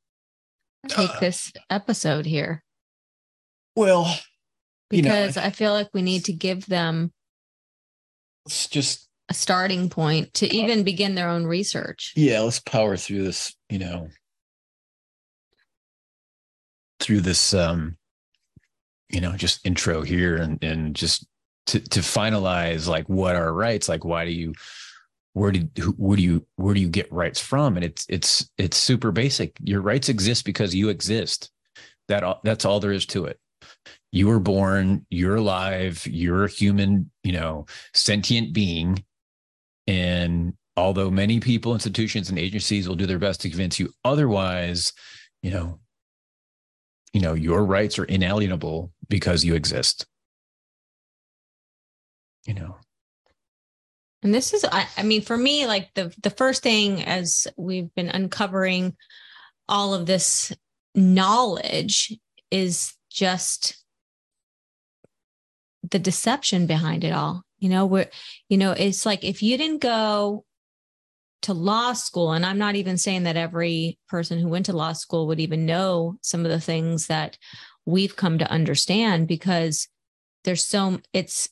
take 0.88 1.10
uh, 1.10 1.20
this 1.20 1.52
episode 1.70 2.26
here? 2.26 2.62
Well, 3.76 4.14
because 4.90 5.36
you 5.36 5.42
know, 5.42 5.46
I 5.46 5.50
feel 5.50 5.72
like 5.72 5.90
we 5.92 6.02
need 6.02 6.26
to 6.26 6.32
give 6.32 6.66
them 6.66 7.12
it's 8.46 8.68
just 8.68 9.08
a 9.28 9.34
starting 9.34 9.88
point 9.88 10.34
to 10.34 10.54
even 10.54 10.82
begin 10.82 11.14
their 11.14 11.28
own 11.28 11.44
research. 11.44 12.12
Yeah, 12.16 12.40
let's 12.40 12.60
power 12.60 12.96
through 12.96 13.24
this, 13.24 13.54
you 13.68 13.78
know, 13.78 14.08
through 17.00 17.20
this 17.20 17.54
um 17.54 17.96
you 19.08 19.20
know, 19.20 19.32
just 19.32 19.64
intro 19.66 20.02
here 20.02 20.36
and 20.36 20.62
and 20.62 20.94
just 20.94 21.26
to 21.66 21.80
to 21.80 22.00
finalize 22.00 22.88
like 22.88 23.08
what 23.08 23.36
are 23.36 23.52
rights 23.52 23.88
like 23.88 24.04
why 24.04 24.24
do 24.24 24.32
you 24.32 24.52
where 25.34 25.50
did 25.50 25.70
where 25.96 26.16
do 26.16 26.22
you 26.22 26.46
where 26.56 26.74
do 26.74 26.80
you 26.80 26.88
get 26.88 27.12
rights 27.12 27.40
from? 27.40 27.76
And 27.76 27.84
it's 27.84 28.06
it's 28.08 28.50
it's 28.58 28.76
super 28.76 29.12
basic. 29.12 29.56
Your 29.62 29.80
rights 29.80 30.08
exist 30.08 30.44
because 30.44 30.74
you 30.74 30.88
exist. 30.88 31.50
That 32.08 32.40
that's 32.44 32.64
all 32.64 32.80
there 32.80 32.92
is 32.92 33.06
to 33.06 33.24
it. 33.26 33.38
You 34.10 34.26
were 34.26 34.40
born 34.40 35.06
you're 35.08 35.36
alive 35.36 36.06
you're 36.06 36.44
a 36.44 36.50
human 36.50 37.10
you 37.22 37.32
know 37.32 37.66
sentient 37.94 38.52
being. 38.52 39.04
And 39.86 40.54
although 40.76 41.10
many 41.10 41.40
people 41.40 41.72
institutions 41.72 42.28
and 42.28 42.38
agencies 42.38 42.86
will 42.86 42.96
do 42.96 43.06
their 43.06 43.18
best 43.18 43.40
to 43.42 43.50
convince 43.50 43.78
you 43.78 43.90
otherwise 44.04 44.92
you 45.42 45.50
know 45.50 45.80
you 47.12 47.20
know 47.20 47.34
your 47.34 47.64
rights 47.64 47.98
are 47.98 48.04
inalienable 48.04 48.92
because 49.08 49.44
you 49.44 49.54
exist. 49.54 50.06
You 52.46 52.54
know 52.54 52.76
and 54.22 54.32
this 54.32 54.52
is 54.52 54.64
I, 54.64 54.86
I, 54.96 55.02
mean 55.02 55.22
for 55.22 55.36
me 55.36 55.66
like 55.66 55.90
the 55.94 56.14
the 56.22 56.30
first 56.30 56.62
thing 56.62 57.02
as 57.02 57.46
we've 57.56 57.92
been 57.94 58.08
uncovering 58.08 58.96
all 59.68 59.94
of 59.94 60.06
this 60.06 60.52
knowledge 60.94 62.16
is 62.50 62.94
just 63.10 63.82
the 65.90 65.98
deception 65.98 66.66
behind 66.66 67.04
it 67.04 67.12
all. 67.12 67.42
You 67.58 67.68
know 67.68 67.86
where 67.86 68.10
you 68.48 68.58
know 68.58 68.72
it's 68.72 69.06
like 69.06 69.24
if 69.24 69.42
you 69.42 69.56
didn't 69.56 69.80
go 69.80 70.44
to 71.42 71.52
law 71.52 71.92
school 71.92 72.32
and 72.32 72.46
i'm 72.46 72.58
not 72.58 72.76
even 72.76 72.96
saying 72.96 73.24
that 73.24 73.36
every 73.36 73.98
person 74.08 74.38
who 74.38 74.48
went 74.48 74.66
to 74.66 74.72
law 74.72 74.92
school 74.92 75.26
would 75.26 75.40
even 75.40 75.66
know 75.66 76.16
some 76.22 76.44
of 76.44 76.50
the 76.52 76.60
things 76.60 77.08
that 77.08 77.36
we've 77.84 78.14
come 78.16 78.38
to 78.38 78.50
understand 78.50 79.26
because 79.26 79.88
there's 80.44 80.64
so 80.64 81.00
it's 81.12 81.48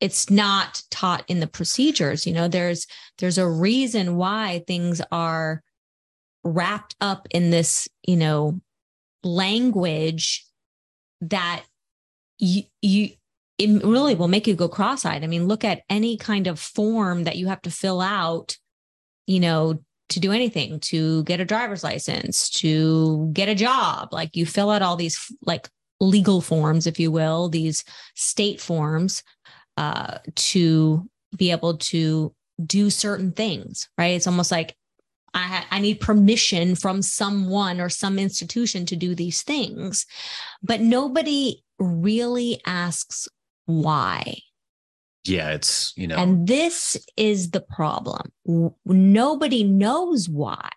it's 0.00 0.30
not 0.30 0.82
taught 0.90 1.24
in 1.28 1.40
the 1.40 1.46
procedures 1.46 2.26
you 2.26 2.32
know 2.32 2.48
there's 2.48 2.86
there's 3.18 3.38
a 3.38 3.48
reason 3.48 4.16
why 4.16 4.62
things 4.66 5.00
are 5.10 5.62
wrapped 6.44 6.94
up 7.00 7.26
in 7.30 7.50
this 7.50 7.88
you 8.02 8.16
know 8.16 8.60
language 9.24 10.46
that 11.20 11.64
you 12.38 12.62
you 12.82 13.10
it 13.58 13.82
really 13.82 14.14
will 14.14 14.28
make 14.28 14.46
you 14.46 14.54
go 14.54 14.68
cross-eyed. 14.68 15.24
I 15.24 15.26
mean 15.26 15.46
look 15.46 15.64
at 15.64 15.82
any 15.88 16.16
kind 16.16 16.46
of 16.46 16.60
form 16.60 17.24
that 17.24 17.36
you 17.36 17.48
have 17.48 17.62
to 17.62 17.70
fill 17.70 18.00
out 18.00 18.56
you 19.26 19.40
know 19.40 19.80
to 20.08 20.20
do 20.20 20.30
anything 20.30 20.78
to 20.78 21.24
get 21.24 21.40
a 21.40 21.44
driver's 21.44 21.82
license 21.82 22.48
to 22.50 23.28
get 23.32 23.48
a 23.48 23.54
job. 23.56 24.12
Like 24.12 24.36
you 24.36 24.46
fill 24.46 24.70
out 24.70 24.82
all 24.82 24.96
these 24.96 25.18
like 25.42 25.68
legal 26.00 26.40
forms 26.40 26.86
if 26.86 27.00
you 27.00 27.10
will 27.10 27.48
these 27.48 27.82
state 28.14 28.60
forms 28.60 29.24
uh, 29.76 30.18
to 30.34 31.08
be 31.36 31.50
able 31.50 31.76
to 31.76 32.34
do 32.64 32.90
certain 32.90 33.32
things, 33.32 33.88
right? 33.98 34.14
It's 34.14 34.26
almost 34.26 34.50
like 34.50 34.74
I, 35.34 35.64
I 35.70 35.78
need 35.80 36.00
permission 36.00 36.74
from 36.74 37.02
someone 37.02 37.80
or 37.80 37.88
some 37.88 38.18
institution 38.18 38.86
to 38.86 38.96
do 38.96 39.14
these 39.14 39.42
things, 39.42 40.06
but 40.62 40.80
nobody 40.80 41.62
really 41.78 42.60
asks 42.66 43.28
why. 43.66 44.38
Yeah, 45.24 45.50
it's, 45.50 45.92
you 45.96 46.06
know. 46.06 46.16
And 46.16 46.46
this 46.46 46.96
is 47.16 47.50
the 47.50 47.60
problem. 47.60 48.32
Nobody 48.86 49.64
knows 49.64 50.28
why. 50.28 50.70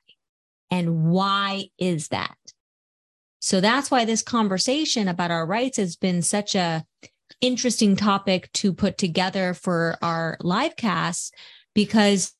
And 0.71 1.05
why 1.05 1.69
is 1.77 2.09
that? 2.09 2.35
So 3.39 3.61
that's 3.61 3.89
why 3.89 4.05
this 4.05 4.21
conversation 4.21 5.07
about 5.07 5.31
our 5.31 5.45
rights 5.45 5.77
has 5.77 5.95
been 5.95 6.21
such 6.21 6.55
a 6.55 6.83
interesting 7.41 7.95
topic 7.95 8.51
to 8.53 8.73
put 8.73 8.97
together 8.97 9.53
for 9.53 9.97
our 10.01 10.37
live 10.41 10.75
cast 10.75 11.35
because 11.73 12.33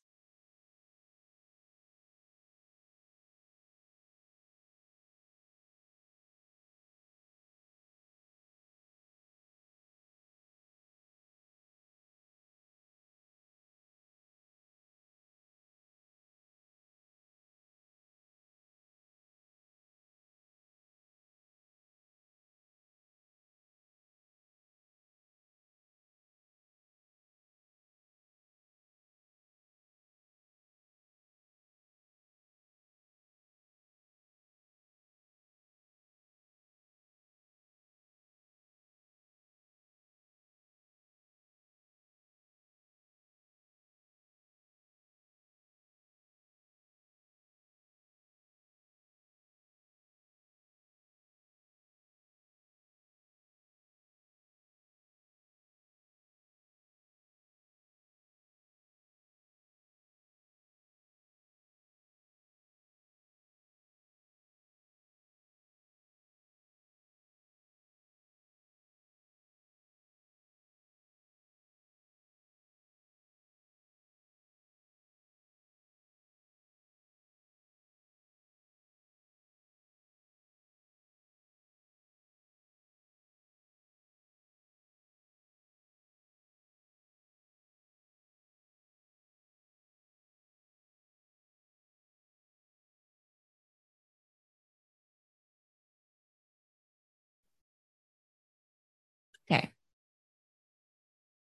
Okay. 99.50 99.70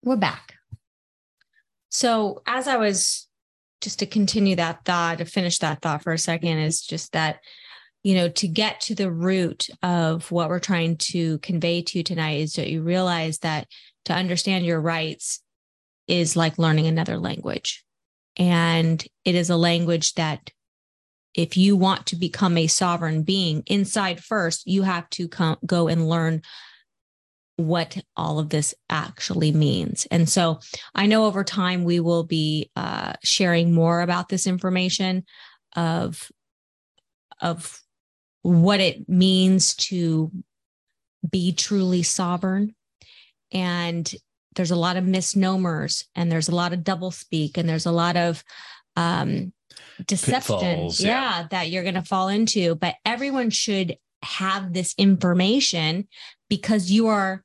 We're 0.04 0.16
back. 0.16 0.56
So, 1.90 2.42
as 2.48 2.68
I 2.68 2.78
was 2.78 3.28
just 3.82 4.00
to 4.00 4.06
continue 4.06 4.56
that 4.56 4.84
thought, 4.84 5.20
to 5.20 5.26
finish 5.26 5.60
that 5.60 5.82
thought 5.82 6.02
for 6.02 6.12
a 6.12 6.18
second, 6.18 6.58
is 6.58 6.82
just 6.82 7.12
that, 7.12 7.40
you 8.02 8.16
know, 8.16 8.30
to 8.30 8.48
get 8.48 8.82
to 8.82 8.96
the 8.96 9.12
root 9.12 9.68
of 9.84 10.32
what 10.32 10.50
we're 10.50 10.60
trying 10.60 10.98
to 10.98 11.38
convey 11.40 11.84
to 11.84 12.00
you 12.00 12.04
tonight 12.04 12.40
is 12.40 12.54
that 12.54 12.70
you 12.70 12.82
realize 12.82 13.40
that 13.40 13.68
to 14.06 14.14
understand 14.14 14.66
your 14.66 14.82
rights 14.82 15.42
is 16.08 16.36
like 16.36 16.58
learning 16.58 16.88
another 16.88 17.18
language. 17.18 17.86
And 18.38 19.06
it 19.24 19.36
is 19.36 19.52
a 19.52 19.56
language 19.56 20.16
that 20.16 20.50
if 21.36 21.58
you 21.58 21.76
want 21.76 22.08
to 22.08 22.16
become 22.16 22.58
a 22.58 22.68
sovereign 22.68 23.22
being 23.22 23.64
inside 23.68 24.24
first, 24.24 24.66
you 24.66 24.82
have 24.82 25.10
to 25.12 25.28
come, 25.28 25.58
go 25.66 25.88
and 25.88 26.10
learn 26.10 26.42
what 27.56 27.98
all 28.18 28.40
of 28.40 28.50
this 28.50 28.74
actually 28.90 29.52
means. 29.52 30.08
And 30.10 30.28
so 30.28 30.60
I 30.96 31.06
know 31.06 31.26
over 31.26 31.44
time 31.44 31.84
we 31.84 32.00
will 32.00 32.24
be 32.24 32.72
uh, 32.76 33.14
sharing 33.24 33.74
more 33.74 34.02
about 34.02 34.30
this 34.30 34.48
information 34.48 35.26
of, 35.76 36.32
of 37.42 37.80
what 38.42 38.80
it 38.80 39.08
means 39.08 39.76
to 39.76 40.32
be 41.30 41.54
truly 41.54 42.04
sovereign. 42.04 42.76
And 43.52 44.12
there's 44.56 44.72
a 44.72 44.76
lot 44.76 44.98
of 44.98 45.06
misnomers 45.06 46.06
and 46.16 46.32
there's 46.32 46.50
a 46.50 46.56
lot 46.56 46.74
of 46.74 46.84
double 46.84 47.12
speak 47.12 47.58
and 47.58 47.68
there's 47.68 47.86
a 47.86 47.92
lot 47.92 48.18
of 48.18 48.44
um, 48.96 49.54
deception 50.06 50.58
Pitfalls, 50.60 51.00
yeah. 51.00 51.08
yeah 51.08 51.48
that 51.50 51.70
you're 51.70 51.84
going 51.84 51.96
to 51.96 52.04
fall 52.04 52.28
into 52.28 52.76
but 52.76 52.96
everyone 53.06 53.50
should 53.50 53.96
have 54.22 54.74
this 54.74 54.94
information 54.98 56.08
because 56.50 56.92
you 56.92 57.08
are 57.08 57.43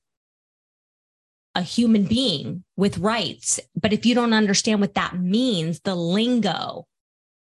a 1.59 1.63
human 1.63 2.05
being 2.05 2.63
with 2.77 2.99
rights. 2.99 3.59
But 3.75 3.93
if 3.93 4.07
you 4.07 4.15
don't 4.15 4.33
understand 4.33 4.81
what 4.81 4.95
that 4.95 5.19
means, 5.19 5.81
the 5.81 5.97
lingo, 5.97 6.87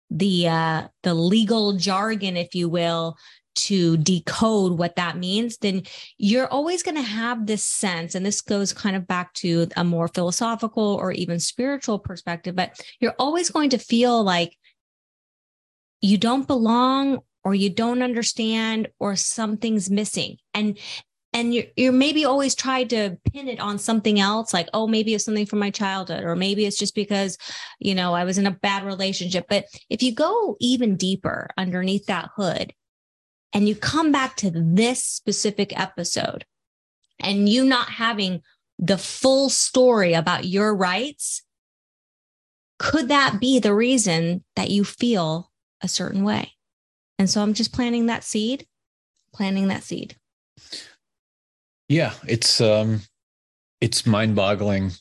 the 0.09 0.49
uh, 0.49 0.89
the 1.03 1.13
legal 1.13 1.75
jargon, 1.75 2.37
if 2.39 2.55
you 2.55 2.71
will, 2.71 3.19
to 3.57 3.99
decode 3.99 4.79
what 4.79 4.97
that 4.97 5.19
means, 5.19 5.59
then 5.59 5.83
you're 6.17 6.47
always 6.49 6.83
going 6.83 6.97
to 6.97 7.03
have 7.03 7.47
this 7.47 7.63
sense. 7.65 8.15
And 8.15 8.25
this 8.25 8.41
goes 8.41 8.73
kind 8.73 8.97
of 8.97 9.07
back 9.07 9.35
to 9.35 9.69
a 9.77 9.85
more 9.85 10.09
philosophical 10.09 10.95
or 10.95 11.13
even 11.13 11.39
spiritual 11.39 11.99
perspective, 11.99 12.57
but 12.57 12.81
you're 13.01 13.15
always 13.19 13.51
going 13.51 13.71
to 13.71 13.79
feel 13.79 14.23
like 14.23 14.57
you 16.01 16.17
don't 16.17 16.47
belong 16.47 17.19
or 17.45 17.55
you 17.55 17.69
don't 17.69 18.03
understand 18.03 18.89
or 18.99 19.15
something's 19.15 19.91
missing. 19.91 20.39
And 20.55 20.79
and 21.37 21.55
you're, 21.55 21.65
you're 21.77 21.93
maybe 21.93 22.25
always 22.25 22.55
tried 22.55 22.91
to 22.91 23.19
pin 23.33 23.47
it 23.47 23.61
on 23.61 23.79
something 23.79 24.19
else 24.19 24.55
like 24.55 24.69
oh 24.73 24.87
maybe 24.87 25.15
it's 25.15 25.25
something 25.25 25.47
from 25.47 25.59
my 25.59 25.71
childhood 25.71 26.25
or 26.25 26.35
maybe 26.35 26.65
it's 26.65 26.79
just 26.79 26.95
because 26.95 27.37
you 27.79 27.95
know 27.95 28.15
i 28.15 28.25
was 28.25 28.39
in 28.39 28.47
a 28.47 28.51
bad 28.51 28.85
relationship 28.85 29.45
but 29.49 29.67
if 29.91 30.03
you 30.03 30.15
go 30.15 30.57
even 30.61 30.97
deeper 30.97 31.49
underneath 31.59 32.07
that 32.07 32.31
hood 32.37 32.73
and 33.53 33.69
you 33.69 33.75
come 33.75 34.11
back 34.11 34.37
to 34.37 34.51
this 34.51 35.03
specific 35.03 35.79
episode 35.79 36.45
and 37.21 37.49
you 37.49 37.65
not 37.65 37.89
having 37.89 38.43
the 38.79 38.99
full 38.99 39.49
story 39.49 40.13
about 40.13 40.45
your 40.45 40.75
rights, 40.75 41.43
could 42.79 43.09
that 43.09 43.41
be 43.41 43.59
the 43.59 43.75
reason 43.75 44.45
that 44.55 44.71
you 44.71 44.85
feel 44.85 45.51
a 45.81 45.89
certain 45.89 46.25
way? 46.25 46.53
And 47.19 47.31
so 47.31 47.41
I'm 47.41 47.55
just 47.55 47.73
planting 47.73 48.07
that 48.07 48.25
seed, 48.25 48.67
planting 49.33 49.69
that 49.69 49.83
seed. 49.83 50.17
Yeah, 51.89 52.13
it's 52.27 52.61
um 52.61 53.01
it's 53.81 54.07
mind-boggling. 54.07 54.93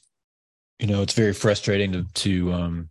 You 0.80 0.88
know, 0.88 1.02
it's 1.02 1.14
very 1.14 1.34
frustrating 1.34 1.92
to 1.94 2.06
to 2.14 2.54
um 2.54 2.90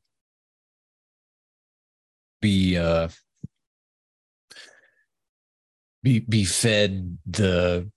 be 2.41 2.77
uh 2.77 3.09
be 6.03 6.21
be 6.21 6.45
fed 6.45 7.19
the 7.27 7.91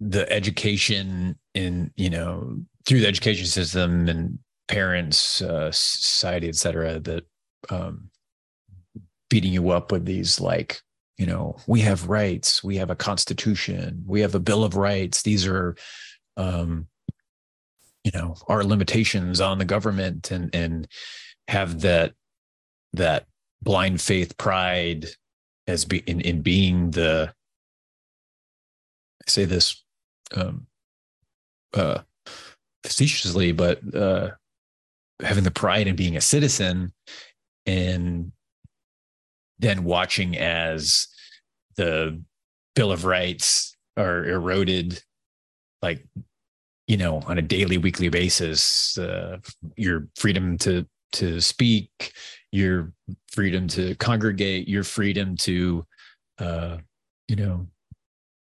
the 0.00 0.30
education 0.30 1.38
in 1.54 1.90
you 1.96 2.10
know 2.10 2.58
through 2.84 3.00
the 3.00 3.08
education 3.08 3.46
system 3.46 4.08
and 4.08 4.38
parents 4.68 5.40
uh, 5.40 5.70
society 5.72 6.48
etc 6.48 7.00
that 7.00 7.24
um 7.70 8.10
beating 9.30 9.52
you 9.52 9.70
up 9.70 9.90
with 9.90 10.04
these 10.04 10.38
like 10.38 10.82
you 11.18 11.26
know 11.26 11.56
we 11.66 11.80
have 11.80 12.08
rights 12.08 12.62
we 12.62 12.76
have 12.76 12.90
a 12.90 12.96
constitution 12.96 14.04
we 14.06 14.20
have 14.20 14.34
a 14.34 14.40
bill 14.40 14.64
of 14.64 14.76
rights. 14.76 15.22
These 15.22 15.46
are 15.46 15.76
um 16.36 16.86
you 18.04 18.12
know 18.14 18.36
our 18.48 18.62
limitations 18.62 19.40
on 19.40 19.58
the 19.58 19.64
government 19.64 20.30
and 20.30 20.54
and 20.54 20.88
have 21.48 21.80
that 21.80 22.12
that 22.92 23.26
blind 23.62 24.00
faith 24.00 24.36
pride 24.36 25.06
as 25.66 25.84
be 25.84 25.98
in, 25.98 26.20
in 26.20 26.42
being 26.42 26.90
the 26.90 27.32
I 29.26 29.30
say 29.30 29.44
this 29.44 29.82
um 30.34 30.66
uh 31.74 32.00
facetiously, 32.84 33.52
but 33.52 33.80
uh 33.94 34.30
having 35.20 35.44
the 35.44 35.50
pride 35.50 35.86
in 35.86 35.96
being 35.96 36.16
a 36.16 36.20
citizen 36.20 36.92
and 37.64 38.32
then 39.58 39.84
watching 39.84 40.36
as 40.36 41.08
the 41.76 42.20
Bill 42.74 42.92
of 42.92 43.04
Rights 43.04 43.76
are 43.96 44.24
eroded 44.24 45.02
like 45.82 46.06
you 46.86 46.96
know 46.96 47.20
on 47.26 47.38
a 47.38 47.42
daily 47.42 47.78
weekly 47.78 48.08
basis 48.08 48.98
uh, 48.98 49.38
your 49.76 50.08
freedom 50.16 50.58
to 50.58 50.86
to 51.12 51.40
speak 51.40 52.12
your 52.52 52.92
freedom 53.30 53.68
to 53.68 53.94
congregate, 53.96 54.68
your 54.68 54.82
freedom 54.82 55.36
to, 55.36 55.86
uh, 56.38 56.78
you 57.28 57.36
know, 57.36 57.66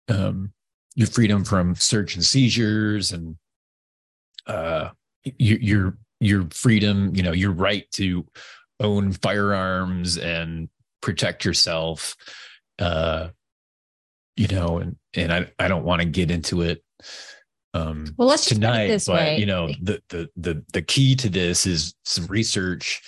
um, 0.09 0.53
your 0.95 1.07
freedom 1.07 1.45
from 1.45 1.75
search 1.75 2.15
and 2.15 2.25
seizures 2.25 3.13
and 3.13 3.37
uh, 4.47 4.91
your 5.39 5.59
your 5.59 5.99
your 6.21 6.47
freedom, 6.51 7.15
you 7.15 7.23
know, 7.23 7.33
your 7.33 7.53
right 7.53 7.91
to 7.93 8.27
own 8.81 9.13
firearms 9.13 10.19
and 10.19 10.69
protect 11.03 11.45
yourself. 11.45 12.17
Uh, 12.79 13.29
you 14.37 14.49
know, 14.49 14.79
and 14.79 14.97
and 15.15 15.33
I 15.33 15.53
I 15.59 15.69
don't 15.69 15.85
want 15.85 16.01
to 16.01 16.09
get 16.09 16.31
into 16.31 16.63
it 16.63 16.83
um 17.75 18.07
well 18.19 18.29
let's 18.29 18.47
tonight 18.47 18.89
this 18.89 19.07
but 19.07 19.17
way. 19.17 19.39
you 19.39 19.47
know 19.47 19.69
the 19.81 20.03
the 20.11 20.29
the 20.37 20.63
the 20.73 20.83
key 20.83 21.15
to 21.15 21.29
this 21.29 21.67
is 21.67 21.95
some 22.05 22.27
research 22.27 23.01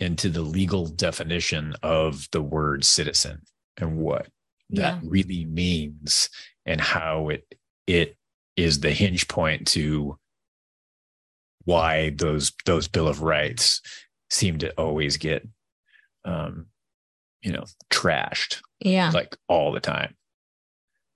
into 0.00 0.28
the 0.28 0.42
legal 0.42 0.86
definition 0.86 1.74
of 1.82 2.26
the 2.32 2.40
word 2.40 2.84
citizen 2.84 3.42
and 3.78 3.96
what 3.96 4.28
yeah. 4.70 4.92
that 4.92 5.00
really 5.04 5.44
means 5.44 6.30
and 6.64 6.80
how 6.80 7.28
it 7.28 7.44
it 7.86 8.16
is 8.56 8.80
the 8.80 8.90
hinge 8.90 9.28
point 9.28 9.66
to 9.66 10.18
why 11.64 12.10
those 12.16 12.52
those 12.64 12.88
bill 12.88 13.08
of 13.08 13.22
rights 13.22 13.82
seem 14.30 14.58
to 14.58 14.70
always 14.72 15.18
get 15.18 15.46
um 16.24 16.66
you 17.46 17.52
know 17.52 17.64
trashed 17.90 18.60
yeah 18.80 19.10
like 19.10 19.36
all 19.48 19.72
the 19.72 19.80
time 19.80 20.14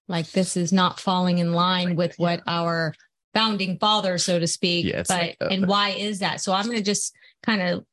like 0.09 0.31
this 0.31 0.57
is 0.57 0.73
not 0.73 0.99
falling 1.01 1.39
in 1.39 1.53
line 1.53 1.97
with 1.97 2.15
what 2.17 2.41
our 2.47 2.95
founding 3.35 3.79
father 3.79 4.19
so 4.19 4.39
to 4.39 4.47
speak 4.47 4.87
yeah, 4.87 5.03
but 5.07 5.21
like, 5.21 5.37
uh, 5.41 5.49
and 5.51 5.67
why 5.67 5.91
is 5.91 6.21
that 6.21 6.41
so 6.41 6.53
i'm 6.53 6.65
going 6.65 6.77
to 6.77 6.83
just 6.83 7.13
kind 7.43 7.61
of 7.61 7.85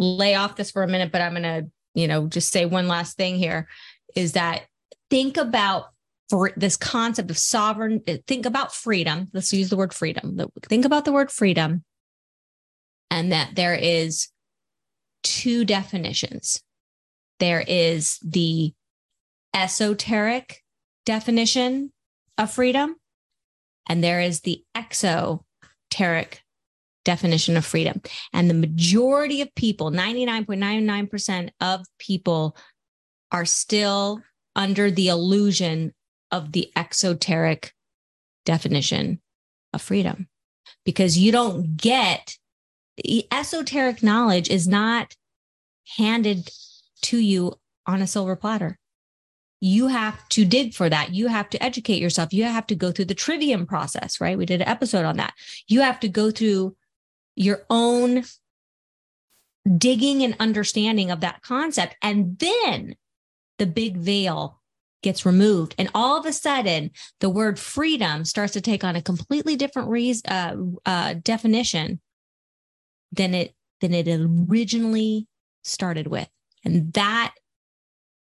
lay 0.00 0.34
off 0.34 0.56
this 0.56 0.70
for 0.70 0.82
a 0.82 0.88
minute, 0.88 1.12
but 1.12 1.20
I'm 1.20 1.32
going 1.32 1.42
to, 1.42 1.70
you 1.94 2.08
know, 2.08 2.26
just 2.26 2.50
say 2.50 2.64
one 2.64 2.88
last 2.88 3.16
thing 3.16 3.36
here 3.36 3.68
is 4.16 4.32
that 4.32 4.62
think 5.10 5.36
about 5.36 5.90
for 6.28 6.52
this 6.56 6.76
concept 6.76 7.30
of 7.30 7.38
sovereign, 7.38 8.00
think 8.26 8.46
about 8.46 8.74
freedom. 8.74 9.28
Let's 9.32 9.52
use 9.52 9.68
the 9.68 9.76
word 9.76 9.92
freedom. 9.92 10.38
Think 10.68 10.84
about 10.84 11.04
the 11.04 11.12
word 11.12 11.30
freedom 11.30 11.84
and 13.10 13.32
that 13.32 13.56
there 13.56 13.74
is 13.74 14.28
two 15.22 15.64
definitions. 15.64 16.62
There 17.40 17.64
is 17.66 18.18
the 18.22 18.72
esoteric 19.54 20.62
definition 21.04 21.92
of 22.38 22.52
freedom, 22.52 22.96
and 23.88 24.04
there 24.04 24.20
is 24.20 24.40
the 24.40 24.62
exoteric 24.76 26.40
definition 27.04 27.56
of 27.56 27.64
freedom. 27.64 28.00
And 28.32 28.48
the 28.48 28.54
majority 28.54 29.40
of 29.40 29.54
people, 29.54 29.90
99.99% 29.90 31.50
of 31.60 31.86
people, 31.98 32.56
are 33.32 33.46
still 33.46 34.22
under 34.54 34.90
the 34.90 35.08
illusion 35.08 35.92
of 36.30 36.52
the 36.52 36.70
exoteric 36.76 37.72
definition 38.44 39.20
of 39.72 39.80
freedom 39.80 40.28
because 40.84 41.18
you 41.18 41.32
don't 41.32 41.76
get 41.76 42.36
the 43.02 43.26
esoteric 43.32 44.02
knowledge 44.02 44.50
is 44.50 44.68
not 44.68 45.14
handed 45.96 46.50
to 47.02 47.18
you 47.18 47.54
on 47.86 48.02
a 48.02 48.06
silver 48.06 48.36
platter. 48.36 48.78
You 49.60 49.88
have 49.88 50.26
to 50.30 50.44
dig 50.44 50.74
for 50.74 50.88
that. 50.88 51.12
You 51.12 51.26
have 51.26 51.50
to 51.50 51.62
educate 51.62 52.00
yourself. 52.00 52.32
You 52.32 52.44
have 52.44 52.66
to 52.68 52.74
go 52.74 52.92
through 52.92 53.04
the 53.06 53.14
trivium 53.14 53.66
process, 53.66 54.20
right? 54.20 54.38
We 54.38 54.46
did 54.46 54.62
an 54.62 54.68
episode 54.68 55.04
on 55.04 55.16
that. 55.18 55.34
You 55.68 55.82
have 55.82 56.00
to 56.00 56.08
go 56.08 56.30
through 56.30 56.76
your 57.36 57.64
own 57.68 58.24
digging 59.76 60.22
and 60.22 60.34
understanding 60.40 61.10
of 61.10 61.20
that 61.20 61.42
concept. 61.42 61.96
And 62.02 62.38
then 62.38 62.96
the 63.58 63.66
big 63.66 63.98
veil 63.98 64.60
gets 65.02 65.26
removed. 65.26 65.74
And 65.78 65.90
all 65.94 66.18
of 66.18 66.26
a 66.26 66.32
sudden, 66.32 66.90
the 67.20 67.30
word 67.30 67.58
freedom 67.58 68.24
starts 68.24 68.54
to 68.54 68.60
take 68.60 68.84
on 68.84 68.96
a 68.96 69.02
completely 69.02 69.56
different 69.56 69.88
uh, 70.28 70.56
uh, 70.86 71.14
definition 71.22 72.00
than 73.12 73.34
it 73.34 73.54
than 73.80 73.94
it 73.94 74.08
originally 74.08 75.26
started 75.64 76.06
with. 76.06 76.28
And 76.64 76.92
that 76.94 77.34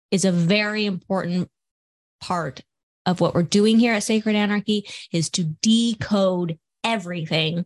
is 0.09 0.25
a 0.25 0.31
very 0.31 0.85
important 0.85 1.49
part 2.19 2.61
of 3.05 3.19
what 3.19 3.33
we're 3.33 3.43
doing 3.43 3.79
here 3.79 3.93
at 3.93 4.03
Sacred 4.03 4.35
Anarchy 4.35 4.87
is 5.11 5.29
to 5.31 5.43
decode 5.61 6.59
everything 6.83 7.65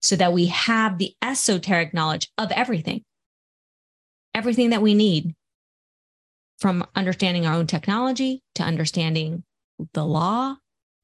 so 0.00 0.16
that 0.16 0.32
we 0.32 0.46
have 0.46 0.98
the 0.98 1.14
esoteric 1.22 1.94
knowledge 1.94 2.30
of 2.38 2.50
everything, 2.52 3.04
everything 4.34 4.70
that 4.70 4.82
we 4.82 4.94
need 4.94 5.34
from 6.58 6.86
understanding 6.94 7.46
our 7.46 7.54
own 7.54 7.66
technology 7.66 8.42
to 8.54 8.62
understanding 8.62 9.44
the 9.94 10.04
law 10.04 10.56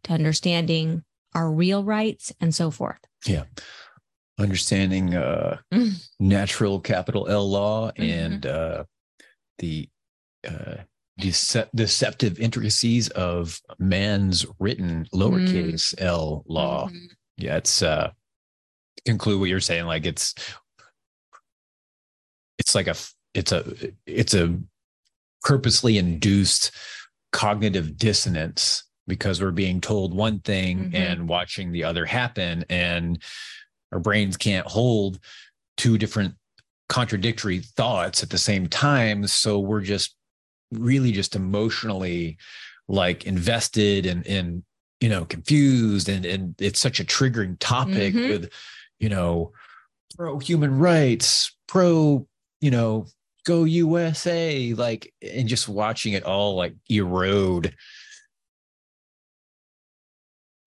to 0.07 0.13
understanding 0.13 1.03
our 1.35 1.51
real 1.51 1.85
rights 1.85 2.33
and 2.41 2.55
so 2.55 2.71
forth. 2.71 3.01
Yeah. 3.27 3.45
Understanding 4.39 5.15
uh, 5.15 5.59
mm. 5.73 6.09
natural 6.21 6.79
capital 6.81 7.27
L 7.29 7.51
law 7.51 7.91
mm-hmm. 7.93 8.03
and 8.03 8.47
uh, 8.47 8.85
the 9.59 9.89
uh, 10.47 10.77
dece- 11.21 11.69
deceptive 11.75 12.39
intricacies 12.39 13.09
of 13.11 13.61
man's 13.79 14.47
written 14.59 15.07
lowercase 15.15 15.95
mm. 15.95 16.03
l 16.03 16.45
law. 16.47 16.89
Mm-hmm. 16.89 17.07
Yeah, 17.39 17.57
it's 17.57 17.83
uh, 17.83 18.11
conclude 19.05 19.41
what 19.41 19.49
you're 19.49 19.61
saying 19.61 19.87
like 19.87 20.05
it's 20.05 20.35
it's 22.59 22.75
like 22.75 22.89
a 22.89 22.97
it's 23.35 23.53
a 23.53 23.65
it's 24.07 24.35
a 24.35 24.59
purposely 25.43 25.97
induced 25.99 26.73
cognitive 27.33 27.97
dissonance 27.97 28.85
because 29.07 29.41
we're 29.41 29.53
being 29.53 29.81
told 29.81 30.15
one 30.15 30.41
thing 30.41 30.79
mm-hmm. 30.79 30.97
and 30.97 31.29
watching 31.29 31.71
the 31.71 31.85
other 31.85 32.05
happen 32.05 32.65
and 32.69 33.23
our 33.93 34.01
brains 34.01 34.37
can't 34.37 34.67
hold 34.67 35.19
two 35.77 35.99
different 35.99 36.35
contradictory 36.89 37.61
thoughts 37.61 38.23
at 38.23 38.31
the 38.31 38.39
same 38.39 38.67
time. 38.67 39.27
So 39.27 39.59
we're 39.59 39.81
just 39.81 40.15
really 40.73 41.13
just 41.13 41.37
emotionally 41.37 42.39
like 42.89 43.27
invested 43.27 44.07
and 44.07 44.27
and 44.27 44.63
you 45.01 45.09
know 45.09 45.25
confused. 45.25 46.09
And 46.09 46.25
and 46.25 46.55
it's 46.61 46.81
such 46.81 47.01
a 47.01 47.05
triggering 47.05 47.57
topic 47.59 48.15
mm-hmm. 48.15 48.29
with 48.29 48.51
you 48.99 49.09
know 49.09 49.53
pro 50.17 50.39
human 50.39 50.79
rights 50.79 51.55
pro 51.67 52.27
you 52.61 52.71
know 52.71 53.07
go 53.45 53.65
usa 53.65 54.73
like 54.75 55.13
and 55.21 55.49
just 55.49 55.69
watching 55.69 56.13
it 56.13 56.25
all 56.25 56.57
like 56.57 56.75
erode. 56.91 57.75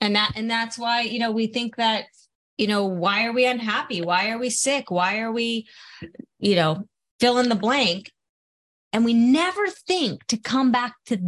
And 0.02 0.16
that 0.16 0.34
and 0.36 0.50
that's 0.50 0.78
why 0.78 1.02
you 1.02 1.20
know 1.20 1.32
we 1.32 1.48
think 1.48 1.76
that 1.76 2.06
you 2.60 2.68
know 2.68 2.86
why 2.86 3.26
are 3.26 3.32
we 3.32 3.46
unhappy? 3.46 4.02
Why 4.02 4.30
are 4.30 4.38
we 4.38 4.50
sick? 4.50 4.92
Why 4.92 5.20
are 5.20 5.32
we 5.32 5.68
you 6.40 6.56
know 6.56 6.84
fill 7.20 7.40
in 7.40 7.50
the 7.50 7.56
blank? 7.56 8.12
And 8.92 9.06
we 9.06 9.14
never 9.14 9.68
think 9.68 10.26
to 10.28 10.38
come 10.38 10.72
back 10.72 10.96
to 11.06 11.20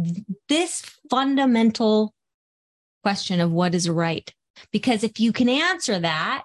this 0.48 0.82
fundamental 1.10 2.12
question 3.02 3.40
of 3.40 3.50
what 3.50 3.74
is 3.74 3.88
right. 3.88 4.32
Because 4.72 5.02
if 5.02 5.18
you 5.18 5.32
can 5.32 5.48
answer 5.48 5.98
that 5.98 6.42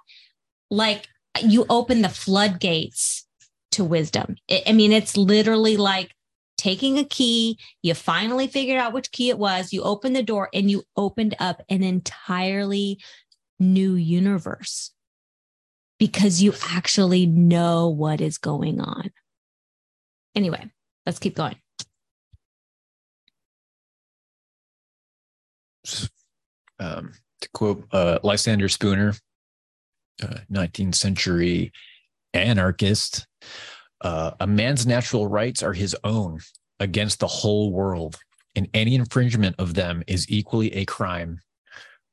like 0.69 1.07
you 1.41 1.65
open 1.69 2.01
the 2.01 2.09
floodgates 2.09 3.25
to 3.71 3.83
wisdom. 3.83 4.37
I 4.65 4.71
mean 4.71 4.93
it's 4.93 5.17
literally 5.17 5.75
like 5.75 6.11
taking 6.57 6.97
a 6.97 7.03
key, 7.03 7.59
you 7.83 7.93
finally 7.93 8.47
figured 8.47 8.79
out 8.79 8.93
which 8.93 9.11
key 9.11 9.29
it 9.29 9.37
was, 9.37 9.71
you 9.71 9.83
opened 9.83 10.15
the 10.15 10.23
door 10.23 10.49
and 10.53 10.71
you 10.71 10.83
opened 10.95 11.35
up 11.39 11.61
an 11.69 11.83
entirely 11.83 12.99
new 13.59 13.93
universe 13.95 14.91
because 15.99 16.41
you 16.41 16.53
actually 16.69 17.25
know 17.25 17.87
what 17.89 18.21
is 18.21 18.37
going 18.37 18.79
on. 18.79 19.11
Anyway, 20.35 20.69
let's 21.05 21.19
keep 21.19 21.35
going. 21.35 21.55
Um, 26.79 27.13
to 27.41 27.49
quote 27.53 27.87
uh, 27.91 28.19
Lysander 28.23 28.69
Spooner, 28.69 29.15
uh, 30.21 30.37
19th 30.51 30.95
century 30.95 31.71
anarchist, 32.33 33.25
uh, 34.01 34.31
a 34.39 34.45
man's 34.45 34.85
natural 34.85 35.27
rights 35.27 35.63
are 35.63 35.73
his 35.73 35.95
own 36.03 36.39
against 36.79 37.19
the 37.19 37.27
whole 37.27 37.71
world, 37.71 38.17
and 38.55 38.67
any 38.73 38.95
infringement 38.95 39.55
of 39.57 39.73
them 39.73 40.03
is 40.07 40.29
equally 40.29 40.73
a 40.75 40.85
crime, 40.85 41.39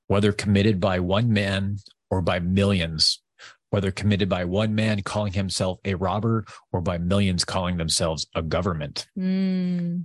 whether 0.06 0.32
committed 0.32 0.80
by 0.80 0.98
one 1.00 1.32
man 1.32 1.78
or 2.10 2.20
by 2.20 2.38
millions, 2.38 3.22
whether 3.70 3.90
committed 3.90 4.28
by 4.28 4.44
one 4.44 4.74
man 4.74 5.02
calling 5.02 5.32
himself 5.32 5.78
a 5.84 5.94
robber 5.94 6.44
or 6.72 6.80
by 6.80 6.98
millions 6.98 7.44
calling 7.44 7.76
themselves 7.76 8.26
a 8.34 8.42
government. 8.42 9.06
Mm. 9.18 10.04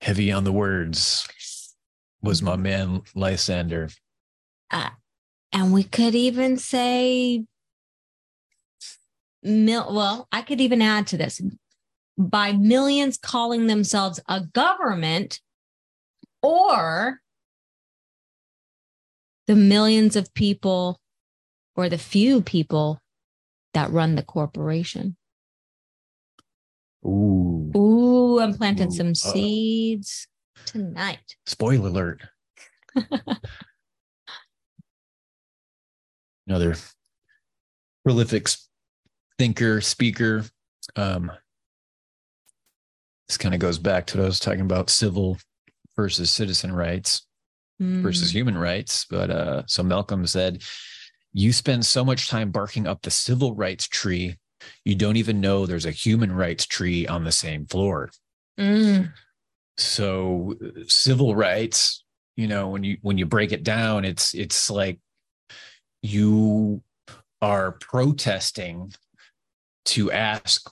Heavy 0.00 0.30
on 0.30 0.44
the 0.44 0.52
words 0.52 1.26
was 2.22 2.42
my 2.42 2.56
man 2.56 3.02
Lysander. 3.14 3.90
Uh, 4.70 4.90
and 5.52 5.72
we 5.72 5.82
could 5.82 6.14
even 6.14 6.56
say 6.56 7.44
mil- 9.42 9.92
well, 9.92 10.28
I 10.30 10.42
could 10.42 10.60
even 10.60 10.82
add 10.82 11.06
to 11.08 11.16
this 11.16 11.40
by 12.16 12.52
millions 12.52 13.16
calling 13.16 13.66
themselves 13.66 14.20
a 14.28 14.40
government 14.40 15.40
or 16.42 17.20
the 19.48 19.56
millions 19.56 20.14
of 20.14 20.32
people 20.34 21.00
or 21.74 21.88
the 21.88 21.98
few 21.98 22.40
people 22.42 23.00
that 23.72 23.90
run 23.90 24.14
the 24.14 24.22
corporation. 24.22 25.16
Ooh. 27.04 27.72
Ooh, 27.74 28.38
I'm 28.40 28.52
planting 28.54 28.88
Ooh. 28.88 28.92
some 28.92 29.14
seeds 29.14 30.28
uh, 30.56 30.60
tonight. 30.66 31.36
Spoiler 31.46 31.88
alert. 31.88 32.20
Another 36.46 36.76
prolific 38.04 38.48
thinker, 39.38 39.80
speaker. 39.80 40.44
Um, 40.94 41.32
this 43.28 43.38
kind 43.38 43.54
of 43.54 43.60
goes 43.60 43.78
back 43.78 44.06
to 44.08 44.18
what 44.18 44.24
I 44.24 44.26
was 44.26 44.40
talking 44.40 44.60
about 44.60 44.90
civil 44.90 45.38
versus 45.96 46.30
citizen 46.30 46.72
rights 46.72 47.27
mm. 47.80 48.02
versus 48.02 48.34
human 48.34 48.56
rights. 48.56 49.06
But 49.08 49.30
uh, 49.30 49.62
so 49.66 49.82
Malcolm 49.82 50.26
said, 50.26 50.62
You 51.32 51.52
spend 51.52 51.86
so 51.86 52.04
much 52.04 52.28
time 52.28 52.50
barking 52.50 52.86
up 52.86 53.02
the 53.02 53.10
civil 53.10 53.54
rights 53.54 53.88
tree, 53.88 54.36
you 54.84 54.94
don't 54.94 55.16
even 55.16 55.40
know 55.40 55.66
there's 55.66 55.86
a 55.86 55.90
human 55.90 56.32
rights 56.32 56.66
tree 56.66 57.06
on 57.06 57.24
the 57.24 57.32
same 57.32 57.66
floor. 57.66 58.10
Mm. 58.58 59.12
So 59.76 60.54
civil 60.86 61.36
rights, 61.36 62.04
you 62.36 62.48
know, 62.48 62.68
when 62.68 62.82
you 62.82 62.98
when 63.02 63.18
you 63.18 63.26
break 63.26 63.52
it 63.52 63.62
down, 63.62 64.04
it's 64.04 64.34
it's 64.34 64.70
like 64.70 64.98
you 66.02 66.82
are 67.40 67.72
protesting 67.72 68.92
to 69.86 70.10
ask 70.10 70.70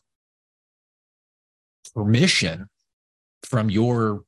permission 1.94 2.68
from 3.44 3.70
your 3.70 4.24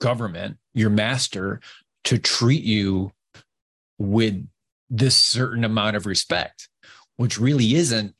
government, 0.00 0.56
your 0.74 0.90
master, 0.90 1.60
to 2.04 2.18
treat 2.18 2.62
you 2.62 3.12
with 3.98 4.46
this 4.90 5.16
certain 5.16 5.64
amount 5.64 5.96
of 5.96 6.06
respect, 6.06 6.68
which 7.16 7.38
really 7.38 7.74
isn't 7.74 8.14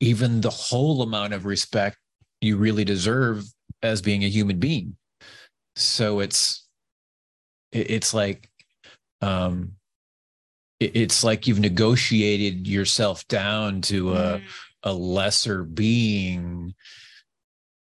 even 0.00 0.40
the 0.40 0.50
whole 0.50 1.02
amount 1.02 1.32
of 1.32 1.46
respect 1.46 1.96
you 2.40 2.56
really 2.56 2.84
deserve 2.84 3.44
as 3.82 4.02
being 4.02 4.24
a 4.24 4.28
human 4.28 4.58
being. 4.58 4.96
So 5.76 6.20
it's 6.20 6.66
it's 7.70 8.12
like 8.12 8.50
um 9.20 9.72
it's 10.80 11.22
like 11.22 11.46
you've 11.46 11.60
negotiated 11.60 12.66
yourself 12.66 13.26
down 13.28 13.80
to 13.82 14.12
a 14.12 14.38
mm 14.38 14.42
a 14.84 14.92
lesser 14.92 15.62
being 15.62 16.74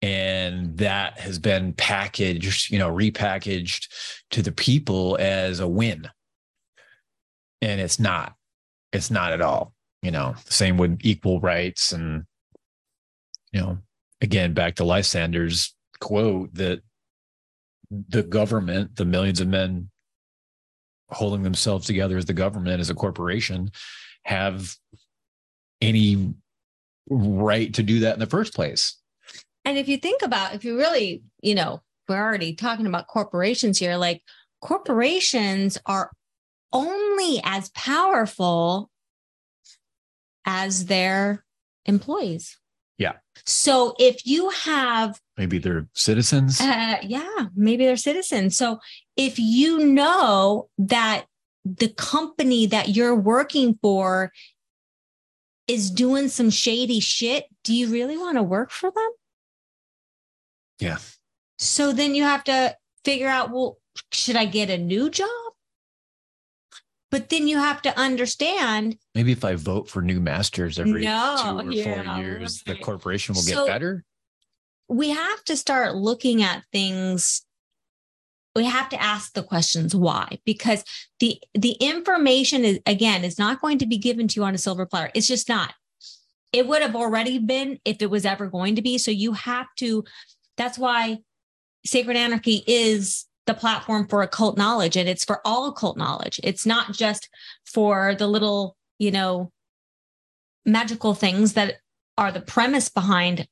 and 0.00 0.76
that 0.78 1.18
has 1.18 1.38
been 1.38 1.72
packaged 1.72 2.70
you 2.70 2.78
know 2.78 2.90
repackaged 2.90 3.88
to 4.30 4.42
the 4.42 4.52
people 4.52 5.16
as 5.20 5.60
a 5.60 5.68
win 5.68 6.08
and 7.60 7.80
it's 7.80 7.98
not 7.98 8.34
it's 8.92 9.10
not 9.10 9.32
at 9.32 9.40
all 9.40 9.72
you 10.02 10.10
know 10.10 10.34
same 10.46 10.76
with 10.76 10.98
equal 11.02 11.40
rights 11.40 11.92
and 11.92 12.24
you 13.52 13.60
know 13.60 13.78
again 14.20 14.54
back 14.54 14.76
to 14.76 14.84
lysander's 14.84 15.74
quote 16.00 16.52
that 16.54 16.80
the 17.90 18.22
government 18.22 18.94
the 18.96 19.04
millions 19.04 19.40
of 19.40 19.48
men 19.48 19.90
holding 21.10 21.42
themselves 21.42 21.86
together 21.86 22.16
as 22.16 22.26
the 22.26 22.34
government 22.34 22.80
as 22.80 22.90
a 22.90 22.94
corporation 22.94 23.70
have 24.24 24.76
any 25.80 26.34
right 27.08 27.72
to 27.74 27.82
do 27.82 28.00
that 28.00 28.14
in 28.14 28.20
the 28.20 28.26
first 28.26 28.54
place. 28.54 28.97
And 29.68 29.76
if 29.76 29.86
you 29.86 29.98
think 29.98 30.22
about, 30.22 30.54
if 30.54 30.64
you 30.64 30.78
really, 30.78 31.22
you 31.42 31.54
know, 31.54 31.82
we're 32.08 32.16
already 32.16 32.54
talking 32.54 32.86
about 32.86 33.06
corporations 33.06 33.78
here, 33.78 33.96
like 33.96 34.22
corporations 34.62 35.76
are 35.84 36.10
only 36.72 37.42
as 37.44 37.68
powerful 37.74 38.88
as 40.46 40.86
their 40.86 41.44
employees. 41.84 42.58
Yeah. 42.96 43.16
So 43.44 43.94
if 43.98 44.24
you 44.24 44.48
have 44.48 45.20
maybe 45.36 45.58
they're 45.58 45.86
citizens. 45.92 46.62
Uh, 46.62 46.96
yeah, 47.02 47.48
maybe 47.54 47.84
they're 47.84 47.98
citizens. 47.98 48.56
So 48.56 48.78
if 49.18 49.38
you 49.38 49.84
know 49.84 50.70
that 50.78 51.26
the 51.66 51.90
company 51.90 52.64
that 52.64 52.88
you're 52.96 53.14
working 53.14 53.78
for 53.82 54.32
is 55.66 55.90
doing 55.90 56.28
some 56.28 56.48
shady 56.48 57.00
shit, 57.00 57.44
do 57.64 57.74
you 57.74 57.88
really 57.88 58.16
want 58.16 58.38
to 58.38 58.42
work 58.42 58.70
for 58.70 58.90
them? 58.90 59.10
Yeah. 60.78 60.98
So 61.58 61.92
then 61.92 62.14
you 62.14 62.22
have 62.22 62.44
to 62.44 62.76
figure 63.04 63.28
out, 63.28 63.50
well, 63.50 63.78
should 64.12 64.36
I 64.36 64.44
get 64.44 64.70
a 64.70 64.78
new 64.78 65.10
job? 65.10 65.28
But 67.10 67.30
then 67.30 67.48
you 67.48 67.58
have 67.58 67.80
to 67.82 67.98
understand. 67.98 68.98
Maybe 69.14 69.32
if 69.32 69.44
I 69.44 69.54
vote 69.54 69.88
for 69.88 70.02
new 70.02 70.20
masters 70.20 70.78
every 70.78 71.04
no, 71.04 71.36
two 71.42 71.68
or 71.68 71.72
yeah, 71.72 72.02
four 72.04 72.22
years, 72.22 72.62
right. 72.66 72.76
the 72.76 72.82
corporation 72.82 73.34
will 73.34 73.42
so 73.42 73.64
get 73.64 73.72
better. 73.72 74.04
We 74.88 75.10
have 75.10 75.42
to 75.44 75.56
start 75.56 75.94
looking 75.96 76.42
at 76.42 76.64
things 76.70 77.42
we 78.58 78.64
have 78.64 78.88
to 78.88 79.00
ask 79.00 79.34
the 79.34 79.42
questions 79.42 79.94
why 79.94 80.38
because 80.44 80.82
the 81.20 81.40
the 81.54 81.72
information 81.74 82.64
is 82.64 82.80
again 82.86 83.22
is 83.24 83.38
not 83.38 83.60
going 83.60 83.78
to 83.78 83.86
be 83.86 83.96
given 83.98 84.26
to 84.26 84.40
you 84.40 84.44
on 84.44 84.54
a 84.54 84.58
silver 84.58 84.84
platter 84.84 85.12
it's 85.14 85.28
just 85.28 85.48
not 85.48 85.74
it 86.52 86.66
would 86.66 86.82
have 86.82 86.96
already 86.96 87.38
been 87.38 87.78
if 87.84 88.02
it 88.02 88.10
was 88.10 88.26
ever 88.26 88.48
going 88.48 88.74
to 88.74 88.82
be 88.82 88.98
so 88.98 89.12
you 89.12 89.32
have 89.32 89.68
to 89.76 90.02
that's 90.58 90.78
why 90.78 91.18
Sacred 91.86 92.16
Anarchy 92.16 92.62
is 92.66 93.24
the 93.46 93.54
platform 93.54 94.06
for 94.06 94.22
occult 94.22 94.58
knowledge 94.58 94.96
and 94.96 95.08
it's 95.08 95.24
for 95.24 95.40
all 95.44 95.68
occult 95.68 95.96
knowledge. 95.96 96.38
It's 96.44 96.66
not 96.66 96.92
just 96.92 97.30
for 97.64 98.14
the 98.14 98.26
little, 98.26 98.76
you 98.98 99.10
know, 99.10 99.50
magical 100.66 101.14
things 101.14 101.54
that 101.54 101.76
are 102.18 102.30
the 102.30 102.42
premise 102.42 102.90
behind 102.90 103.48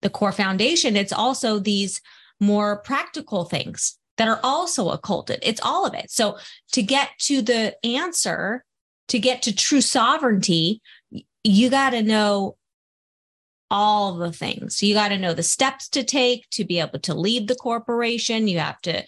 the 0.00 0.08
core 0.08 0.32
foundation. 0.32 0.96
It's 0.96 1.12
also 1.12 1.58
these 1.58 2.00
more 2.40 2.78
practical 2.78 3.44
things 3.44 3.98
that 4.16 4.28
are 4.28 4.40
also 4.42 4.88
occulted. 4.88 5.40
It's 5.42 5.60
all 5.60 5.84
of 5.84 5.92
it. 5.92 6.10
So 6.10 6.38
to 6.72 6.82
get 6.82 7.10
to 7.20 7.42
the 7.42 7.76
answer, 7.84 8.64
to 9.08 9.18
get 9.18 9.42
to 9.42 9.54
true 9.54 9.80
sovereignty, 9.80 10.80
you 11.44 11.70
got 11.70 11.90
to 11.90 12.02
know 12.02 12.56
all 13.70 14.16
the 14.16 14.32
things. 14.32 14.82
You 14.82 14.94
got 14.94 15.08
to 15.08 15.18
know 15.18 15.34
the 15.34 15.42
steps 15.42 15.88
to 15.90 16.04
take 16.04 16.48
to 16.50 16.64
be 16.64 16.78
able 16.80 16.98
to 17.00 17.14
lead 17.14 17.48
the 17.48 17.54
corporation. 17.54 18.48
You 18.48 18.58
have 18.58 18.80
to, 18.82 19.04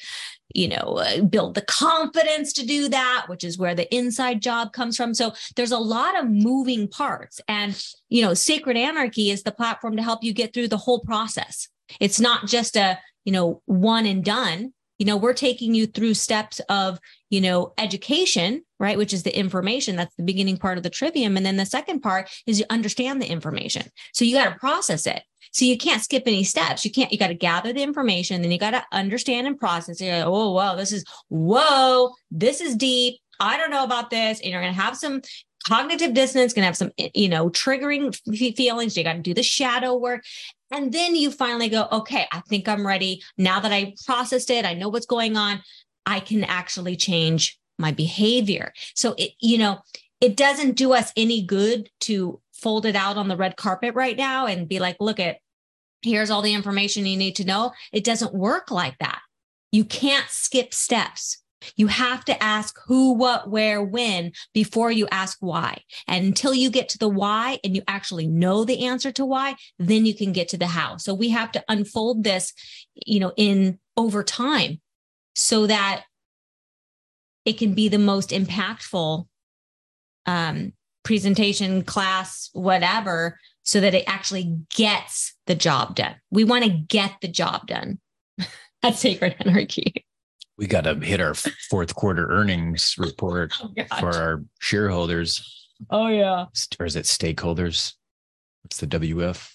you 0.55 0.68
know, 0.68 0.99
uh, 0.99 1.23
build 1.23 1.55
the 1.55 1.62
confidence 1.62 2.53
to 2.55 2.66
do 2.66 2.88
that, 2.88 3.27
which 3.29 3.44
is 3.44 3.59
where 3.59 3.75
the 3.75 3.92
inside 3.94 4.42
job 4.42 4.73
comes 4.73 4.97
from. 4.97 5.14
So 5.14 5.33
there's 5.57 5.73
a 5.73 5.79
lot 5.79 6.18
of 6.18 6.29
moving 6.29 6.88
parts. 6.88 7.40
And, 7.49 7.81
you 8.09 8.23
know, 8.23 8.35
Sacred 8.35 8.77
Anarchy 8.77 9.31
is 9.31 9.42
the 9.42 9.53
platform 9.53 9.97
to 9.97 10.03
help 10.03 10.25
you 10.25 10.33
get 10.33 10.53
through 10.53 10.68
the 10.68 10.77
whole 10.77 11.01
process. 11.01 11.68
It's 12.01 12.21
not 12.21 12.47
just 12.47 12.77
a, 12.77 12.99
you 13.25 13.33
know, 13.33 13.62
one 13.66 14.07
and 14.07 14.25
done. 14.25 14.73
You 14.99 15.07
know, 15.07 15.16
we're 15.16 15.35
taking 15.35 15.75
you 15.75 15.87
through 15.87 16.14
steps 16.14 16.61
of, 16.68 16.99
you 17.31 17.40
know, 17.40 17.73
education, 17.79 18.64
right? 18.79 18.99
Which 18.99 19.12
is 19.12 19.23
the 19.23 19.37
information. 19.37 19.97
That's 19.97 20.14
the 20.17 20.23
beginning 20.23 20.57
part 20.57 20.79
of 20.79 20.85
the 20.85 20.91
trivium. 20.91 21.37
And 21.37 21.45
then 21.45 21.57
the 21.57 21.67
second 21.67 22.01
part 22.01 22.31
is 22.47 22.59
you 22.59 22.67
understand 22.71 23.21
the 23.21 23.31
information. 23.31 23.85
So 24.12 24.25
you 24.25 24.35
got 24.35 24.53
to 24.53 24.59
process 24.59 25.07
it. 25.07 25.23
So 25.53 25.64
you 25.64 25.79
can't 25.79 26.03
skip 26.03 26.25
any 26.27 26.45
steps. 26.45 26.85
You 26.85 26.91
can't, 26.91 27.11
you 27.11 27.19
got 27.19 27.29
to 27.29 27.35
gather 27.35 27.73
the 27.73 27.83
information, 27.83 28.43
then 28.43 28.51
you 28.51 28.59
got 28.59 28.73
to 28.73 28.85
understand 28.93 29.47
and 29.47 29.59
process 29.59 30.01
it. 30.01 30.12
Like, 30.12 30.25
oh, 30.27 30.53
wow, 30.53 30.75
this 30.75 30.93
is, 30.93 31.05
whoa, 31.29 32.11
this 32.31 32.61
is 32.61 32.77
deep. 32.77 33.19
I 33.41 33.57
don't 33.57 33.71
know 33.71 33.85
about 33.85 34.11
this. 34.11 34.41
And 34.41 34.51
you're 34.51 34.61
going 34.61 34.75
to 34.75 34.81
have 34.81 34.97
some 34.97 35.23
cognitive 35.67 36.14
dissonance, 36.14 36.53
going 36.53 36.62
to 36.62 36.67
have 36.67 36.77
some, 36.77 36.91
eh, 36.99 37.09
you 37.14 37.29
know, 37.29 37.51
triggering 37.51 38.14
feelings. 38.57 38.97
You 38.97 39.05
got 39.05 39.14
to 39.14 39.21
do 39.21 39.35
the 39.35 39.43
shadow 39.43 39.97
work. 39.97 40.23
And 40.71 40.93
then 40.93 41.14
you 41.14 41.31
finally 41.31 41.69
go, 41.69 41.88
okay, 41.91 42.27
I 42.31 42.41
think 42.49 42.69
I'm 42.69 42.87
ready. 42.87 43.23
Now 43.37 43.61
that 43.61 43.73
I 43.73 43.95
processed 44.05 44.51
it, 44.51 44.67
I 44.67 44.75
know 44.75 44.88
what's 44.88 45.07
going 45.07 45.37
on. 45.37 45.62
I 46.05 46.21
can 46.21 46.45
actually 46.45 46.97
change 46.97 47.59
my 47.79 47.93
behavior. 47.93 48.73
So 48.95 49.14
it, 49.17 49.33
you 49.41 49.59
know, 49.59 49.79
it 50.21 50.37
doesn't 50.37 50.77
do 50.77 50.93
us 50.93 51.12
any 51.17 51.43
good 51.43 51.91
to 52.01 52.41
fold 52.53 52.87
it 52.87 52.97
out 52.97 53.17
on 53.17 53.29
the 53.29 53.37
red 53.37 53.57
carpet 53.57 53.95
right 53.95 54.17
now 54.17 54.47
and 54.47 54.69
be 54.69 54.81
like, 54.81 54.97
look 55.01 55.21
at 55.21 55.38
here's 56.03 56.31
all 56.31 56.43
the 56.43 56.55
information 56.55 57.07
you 57.07 57.17
need 57.17 57.37
to 57.37 57.45
know. 57.45 57.73
It 57.93 58.05
doesn't 58.05 58.35
work 58.35 58.71
like 58.71 58.99
that. 58.99 59.21
You 59.73 59.85
can't 59.85 60.29
skip 60.29 60.73
steps. 60.73 61.43
You 61.77 61.88
have 61.88 62.25
to 62.27 62.41
ask 62.43 62.79
who, 62.87 63.14
what, 63.14 63.51
where, 63.51 63.83
when 63.83 64.33
before 64.55 64.93
you 64.93 65.09
ask 65.11 65.38
why. 65.41 65.83
And 66.07 66.25
until 66.25 66.55
you 66.55 66.71
get 66.71 66.88
to 66.91 66.99
the 66.99 67.09
why 67.09 67.59
and 67.64 67.75
you 67.75 67.83
actually 67.88 68.29
know 68.29 68.64
the 68.64 68.85
answer 68.85 69.11
to 69.12 69.25
why, 69.25 69.57
then 69.79 70.07
you 70.07 70.14
can 70.14 70.33
get 70.33 70.49
to 70.51 70.57
the 70.57 70.69
how. 70.69 70.99
So 70.99 71.14
we 71.14 71.31
have 71.31 71.51
to 71.53 71.64
unfold 71.69 72.23
this, 72.23 72.53
you 72.95 73.19
know, 73.19 73.33
in 73.37 73.81
over 73.97 74.23
time 74.23 74.81
so 75.35 75.67
that 75.67 76.05
it 77.49 77.59
can 77.59 77.75
be 77.75 77.89
the 77.89 77.99
most 77.99 78.31
impactful 78.31 79.27
um, 80.27 80.73
presentation, 81.03 81.83
class, 81.83 82.51
whatever, 82.53 83.39
so 83.63 83.81
that 83.81 83.95
it 83.95 84.05
actually 84.07 84.59
gets 84.75 85.35
the 85.47 85.55
job 85.55 85.95
done. 85.95 86.17
We 86.31 86.45
want 86.45 86.65
to 86.65 86.71
get 86.71 87.13
the 87.23 87.29
job 87.29 87.67
done. 87.67 88.01
That's 88.83 89.01
sacred 89.01 89.37
anarchy 89.41 90.05
we 90.59 90.67
got 90.67 90.83
to 90.83 90.95
hit 90.97 91.21
our 91.21 91.35
fourth 91.71 91.95
quarter 91.95 92.29
earnings 92.29 92.97
report 92.99 93.55
oh, 93.63 93.73
for 94.01 94.15
our 94.15 94.43
shareholders. 94.59 95.69
Oh 95.89 96.09
yeah. 96.09 96.47
Or 96.81 96.87
is 96.87 96.97
it 96.97 97.05
stakeholders? 97.05 97.95
It's 98.65 98.79
the 98.79 98.87
WF, 98.89 99.51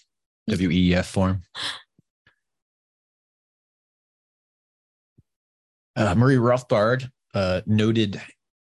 WEF 0.50 1.06
form. 1.06 1.42
Uh, 5.96 6.16
Murray 6.16 6.38
Rothbard, 6.38 7.10
uh, 7.34 7.62
noted 7.65 8.22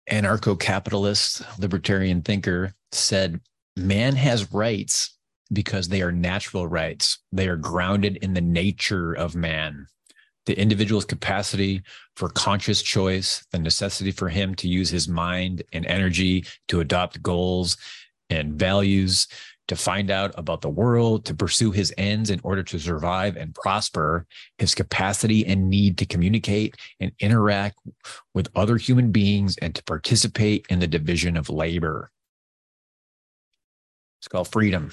anarcho-capitalist 0.09 1.41
libertarian 1.59 2.21
thinker, 2.21 2.73
said, 2.91 3.39
"Man 3.75 4.15
has 4.15 4.51
rights 4.53 5.17
because 5.51 5.87
they 5.87 6.01
are 6.01 6.11
natural 6.11 6.67
rights. 6.67 7.19
They 7.31 7.47
are 7.47 7.57
grounded 7.57 8.17
in 8.17 8.33
the 8.33 8.41
nature 8.41 9.13
of 9.13 9.35
man." 9.35 9.87
the 10.49 10.59
individual's 10.59 11.05
capacity 11.05 11.83
for 12.15 12.27
conscious 12.27 12.81
choice, 12.81 13.45
the 13.51 13.59
necessity 13.59 14.09
for 14.09 14.29
him 14.29 14.55
to 14.55 14.67
use 14.67 14.89
his 14.89 15.07
mind 15.07 15.61
and 15.73 15.85
energy 15.85 16.43
to 16.67 16.79
adopt 16.79 17.21
goals 17.21 17.77
and 18.31 18.53
values, 18.53 19.27
to 19.69 19.75
find 19.75 20.11
out 20.11 20.33
about 20.35 20.61
the 20.61 20.69
world, 20.69 21.25
to 21.25 21.33
pursue 21.33 21.71
his 21.71 21.93
ends 21.97 22.29
in 22.29 22.41
order 22.43 22.63
to 22.63 22.79
survive 22.79 23.37
and 23.37 23.55
prosper, 23.55 24.25
his 24.57 24.75
capacity 24.75 25.45
and 25.45 25.69
need 25.69 25.97
to 25.99 26.05
communicate 26.05 26.75
and 26.99 27.11
interact 27.19 27.77
with 28.33 28.49
other 28.55 28.77
human 28.77 29.11
beings 29.11 29.57
and 29.61 29.73
to 29.75 29.83
participate 29.83 30.65
in 30.69 30.79
the 30.79 30.87
division 30.87 31.37
of 31.37 31.49
labor. 31.49 32.11
It's 34.19 34.27
called 34.27 34.51
freedom. 34.51 34.91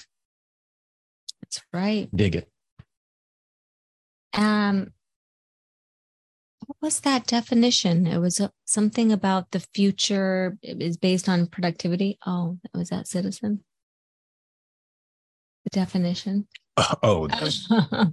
That's 1.42 1.62
right. 1.72 2.08
Dig 2.14 2.36
it. 2.36 2.48
Um, 4.34 4.92
what 6.66 6.76
was 6.82 7.00
that 7.00 7.26
definition? 7.26 8.06
It 8.06 8.18
was 8.18 8.40
something 8.66 9.10
about 9.10 9.52
the 9.52 9.60
future 9.72 10.58
is 10.62 10.96
based 10.96 11.28
on 11.28 11.46
productivity. 11.46 12.18
Oh, 12.26 12.58
was 12.74 12.90
that 12.90 13.08
citizen? 13.08 13.64
The 15.66 15.70
definition. 15.70 16.46
Oh, 17.02 17.26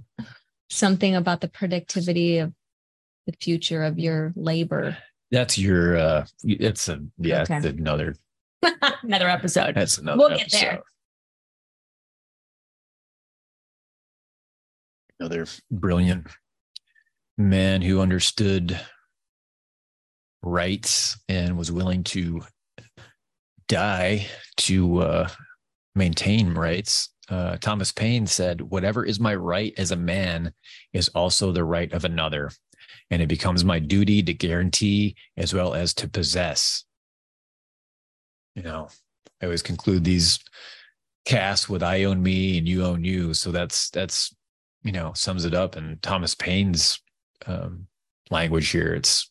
something 0.70 1.14
about 1.16 1.42
the 1.42 1.48
productivity 1.48 2.38
of 2.38 2.50
the 3.26 3.34
future 3.38 3.84
of 3.84 3.98
your 3.98 4.32
labor. 4.36 4.96
That's 5.30 5.58
your. 5.58 5.98
uh 5.98 6.26
It's 6.44 6.88
a 6.88 7.00
yeah. 7.18 7.42
Okay. 7.42 7.56
another 7.68 8.14
another 9.02 9.28
episode. 9.28 9.74
That's 9.74 9.98
another. 9.98 10.16
We'll 10.18 10.32
episode. 10.32 10.50
get 10.50 10.60
there. 10.60 10.82
Another 15.20 15.46
brilliant 15.70 16.26
man 17.36 17.82
who 17.82 18.00
understood 18.00 18.80
rights 20.42 21.18
and 21.28 21.56
was 21.56 21.70
willing 21.70 22.04
to 22.04 22.42
die 23.68 24.26
to 24.56 24.98
uh, 24.98 25.28
maintain 25.94 26.54
rights. 26.54 27.10
Uh, 27.28 27.56
Thomas 27.56 27.92
Paine 27.92 28.26
said, 28.26 28.60
Whatever 28.60 29.04
is 29.04 29.18
my 29.18 29.34
right 29.34 29.72
as 29.78 29.90
a 29.90 29.96
man 29.96 30.52
is 30.92 31.08
also 31.08 31.52
the 31.52 31.64
right 31.64 31.92
of 31.92 32.04
another. 32.04 32.50
And 33.10 33.22
it 33.22 33.28
becomes 33.28 33.64
my 33.64 33.78
duty 33.78 34.22
to 34.22 34.34
guarantee 34.34 35.16
as 35.36 35.54
well 35.54 35.74
as 35.74 35.94
to 35.94 36.08
possess. 36.08 36.84
You 38.54 38.62
know, 38.62 38.88
I 39.42 39.46
always 39.46 39.62
conclude 39.62 40.04
these 40.04 40.38
casts 41.24 41.68
with 41.68 41.82
I 41.82 42.04
own 42.04 42.22
me 42.22 42.58
and 42.58 42.68
you 42.68 42.84
own 42.84 43.04
you. 43.04 43.34
So 43.34 43.50
that's, 43.50 43.90
that's, 43.90 44.34
you 44.82 44.92
know, 44.92 45.12
sums 45.14 45.44
it 45.44 45.54
up. 45.54 45.76
And 45.76 46.00
Thomas 46.02 46.34
Paine's 46.34 47.00
um, 47.46 47.86
language 48.30 48.68
here. 48.70 48.94
It's 48.94 49.30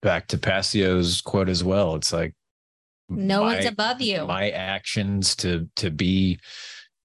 back 0.00 0.28
to 0.28 0.38
Passio's 0.38 1.20
quote 1.20 1.48
as 1.48 1.64
well. 1.64 1.96
It's 1.96 2.12
like 2.12 2.34
no 3.08 3.40
my, 3.40 3.54
one's 3.54 3.66
above 3.66 4.00
you. 4.00 4.26
My 4.26 4.50
actions 4.50 5.34
to 5.36 5.68
to 5.76 5.90
be 5.90 6.38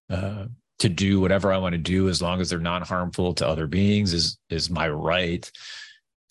uh, 0.09 0.45
to 0.79 0.89
do 0.89 1.21
whatever 1.21 1.51
I 1.51 1.57
want 1.57 1.73
to 1.73 1.79
do 1.79 2.09
as 2.09 2.21
long 2.21 2.41
as 2.41 2.49
they're 2.49 2.59
not 2.59 2.87
harmful 2.87 3.33
to 3.35 3.47
other 3.47 3.67
beings 3.67 4.13
is 4.13 4.37
is 4.49 4.69
my 4.69 4.89
right 4.89 5.49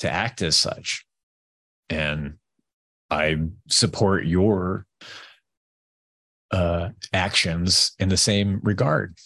to 0.00 0.10
act 0.10 0.42
as 0.42 0.56
such. 0.56 1.06
And 1.88 2.34
I 3.10 3.36
support 3.68 4.24
your 4.24 4.86
uh, 6.50 6.90
actions 7.12 7.92
in 7.98 8.08
the 8.08 8.16
same 8.16 8.60
regard. 8.62 9.16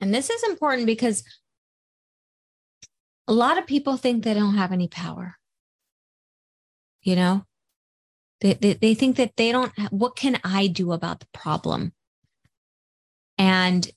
And 0.00 0.14
this 0.14 0.28
is 0.30 0.42
important 0.44 0.86
because 0.86 1.24
a 3.26 3.32
lot 3.32 3.58
of 3.58 3.66
people 3.66 3.96
think 3.96 4.22
they 4.22 4.34
don't 4.34 4.56
have 4.56 4.72
any 4.72 4.88
power. 4.88 5.36
You 7.04 7.16
know, 7.16 7.44
they, 8.40 8.54
they, 8.54 8.72
they 8.72 8.94
think 8.94 9.16
that 9.16 9.36
they 9.36 9.52
don't, 9.52 9.72
what 9.90 10.16
can 10.16 10.40
I 10.42 10.66
do 10.66 10.92
about 10.92 11.20
the 11.20 11.28
problem? 11.32 11.92
And 13.38 13.88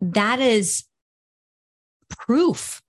that 0.00 0.40
is 0.40 0.84
proof 2.08 2.82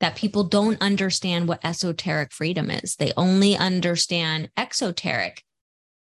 that 0.00 0.16
people 0.16 0.44
don't 0.44 0.80
understand 0.82 1.48
what 1.48 1.64
esoteric 1.64 2.32
freedom 2.32 2.70
is. 2.70 2.96
They 2.96 3.12
only 3.16 3.56
understand 3.56 4.50
exoteric 4.56 5.42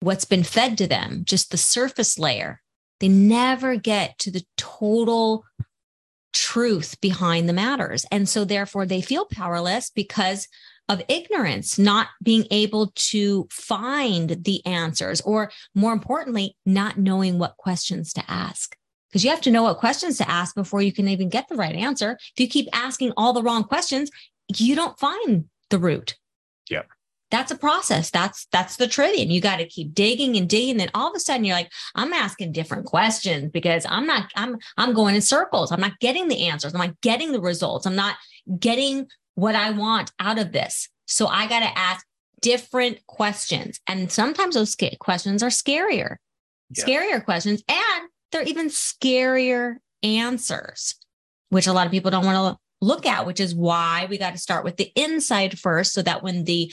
what's 0.01 0.25
been 0.25 0.45
fed 0.45 0.79
to 0.79 0.87
them, 0.87 1.23
just 1.25 1.51
the 1.51 1.57
surface 1.57 2.19
layer. 2.19 2.63
They 3.01 3.09
never 3.09 3.77
get 3.77 4.19
to 4.21 4.31
the 4.31 4.45
total 4.57 5.45
truth 6.33 7.01
behind 7.01 7.49
the 7.49 7.53
matters. 7.53 8.07
And 8.11 8.29
so, 8.29 8.45
therefore, 8.45 8.87
they 8.87 9.03
feel 9.03 9.27
powerless 9.27 9.91
because 9.91 10.49
of 10.89 11.03
ignorance, 11.09 11.79
not 11.79 12.09
being 12.23 12.47
able 12.51 12.93
to 12.95 13.49
find 13.51 14.45
the 14.45 14.65
answers, 14.67 15.21
or 15.23 15.51
more 15.75 15.93
importantly, 15.93 16.57
not 16.65 16.99
knowing 16.99 17.39
what 17.39 17.57
questions 17.57 18.13
to 18.13 18.23
ask. 18.29 18.77
Because 19.11 19.25
you 19.25 19.31
have 19.31 19.41
to 19.43 19.51
know 19.51 19.63
what 19.63 19.79
questions 19.79 20.19
to 20.19 20.31
ask 20.31 20.55
before 20.55 20.83
you 20.83 20.93
can 20.93 21.09
even 21.09 21.29
get 21.29 21.49
the 21.49 21.57
right 21.57 21.75
answer. 21.75 22.19
If 22.35 22.41
you 22.41 22.49
keep 22.49 22.69
asking 22.73 23.13
all 23.17 23.33
the 23.33 23.43
wrong 23.43 23.65
questions, 23.65 24.11
you 24.55 24.75
don't 24.75 24.99
find 24.99 25.47
the 25.71 25.79
root. 25.79 26.17
Yeah. 26.69 26.83
That's 27.31 27.51
a 27.51 27.59
process. 27.59 28.11
That's 28.11 28.47
that's 28.53 28.77
the. 28.77 28.85
And 29.19 29.33
you 29.33 29.41
got 29.41 29.57
to 29.57 29.67
keep 29.67 29.95
digging 29.95 30.37
and 30.37 30.49
digging. 30.49 30.77
Then 30.77 30.91
all 30.95 31.11
of 31.11 31.17
a 31.17 31.21
sudden 31.21 31.45
you're 31.45 31.57
like, 31.57 31.73
I'm 31.95 32.13
asking 32.13 32.53
different 32.53 32.87
questions 32.87 33.51
because 33.51 33.85
I'm 33.89 34.07
not, 34.07 34.31
I'm 34.37 34.59
I'm 34.77 34.93
going 34.93 35.17
in 35.17 35.23
circles. 35.23 35.73
I'm 35.73 35.81
not 35.81 35.99
getting 35.99 36.29
the 36.29 36.47
answers. 36.47 36.73
I'm 36.73 36.81
not 36.81 37.01
getting 37.01 37.33
the 37.33 37.41
results. 37.41 37.85
I'm 37.85 37.97
not 37.97 38.17
getting 38.61 39.09
what 39.37 39.55
I 39.55 39.71
want 39.71 40.11
out 40.19 40.39
of 40.39 40.51
this. 40.51 40.89
So 41.07 41.29
I 41.29 41.47
got 41.47 41.61
to 41.61 41.79
ask 41.79 42.05
different 42.43 43.07
questions. 43.07 43.81
And 43.87 44.11
sometimes 44.11 44.57
those 44.57 44.77
questions 44.99 45.43
are 45.43 45.49
scarier, 45.49 46.17
yeah. 46.71 46.85
scarier 46.85 47.25
questions. 47.25 47.63
And 47.69 48.09
they're 48.33 48.43
even 48.43 48.69
scarier 48.69 49.77
answers, 50.03 50.97
which 51.51 51.67
a 51.67 51.73
lot 51.73 51.87
of 51.87 51.93
people 51.93 52.11
don't 52.11 52.25
want 52.25 52.57
to 52.57 52.85
look 52.85 53.07
at, 53.07 53.27
which 53.27 53.41
is 53.41 53.55
why 53.55 54.07
we 54.11 54.19
got 54.19 54.33
to 54.33 54.39
start 54.39 54.65
with 54.65 54.77
the 54.77 54.91
inside 54.97 55.59
first 55.59 55.93
so 55.93 56.03
that 56.03 56.23
when 56.23 56.45
the 56.45 56.73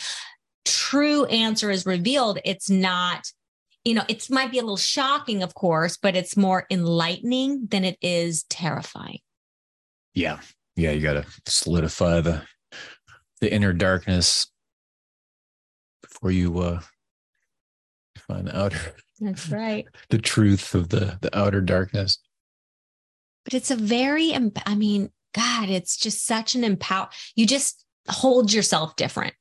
true 0.66 1.26
answer 1.26 1.70
is 1.70 1.86
revealed, 1.86 2.40
it's 2.44 2.70
not, 2.70 3.28
you 3.84 3.94
know, 3.94 4.04
it 4.08 4.30
might 4.30 4.52
be 4.52 4.60
a 4.60 4.62
little 4.62 4.78
shocking, 4.78 5.44
of 5.44 5.54
course, 5.54 5.98
but 5.98 6.16
it's 6.16 6.38
more 6.38 6.66
enlightening 6.70 7.68
than 7.68 7.84
it 7.84 7.98
is 8.02 8.44
terrifying. 8.44 9.20
Yeah. 10.14 10.40
Yeah. 10.76 10.92
You 10.92 11.02
got 11.02 11.14
to 11.14 11.26
solidify 11.46 12.22
the, 12.22 12.44
the 13.44 13.54
inner 13.54 13.74
darkness 13.74 14.48
before 16.02 16.32
you, 16.32 16.60
uh, 16.60 16.80
find 18.18 18.48
the 18.48 18.58
outer. 18.58 18.96
That's 19.20 19.50
right. 19.50 19.86
the 20.10 20.18
truth 20.18 20.74
of 20.74 20.88
the, 20.88 21.18
the 21.20 21.38
outer 21.38 21.60
darkness. 21.60 22.20
But 23.44 23.54
it's 23.54 23.70
a 23.70 23.76
very, 23.76 24.34
I 24.66 24.76
mean, 24.76 25.10
God, 25.36 25.68
it's 25.68 25.98
just 25.98 26.26
such 26.26 26.56
an 26.56 26.64
empower. 26.64 27.10
You 27.36 27.46
just 27.46 27.84
hold 28.08 28.54
yourself 28.54 28.96
different, 28.96 29.34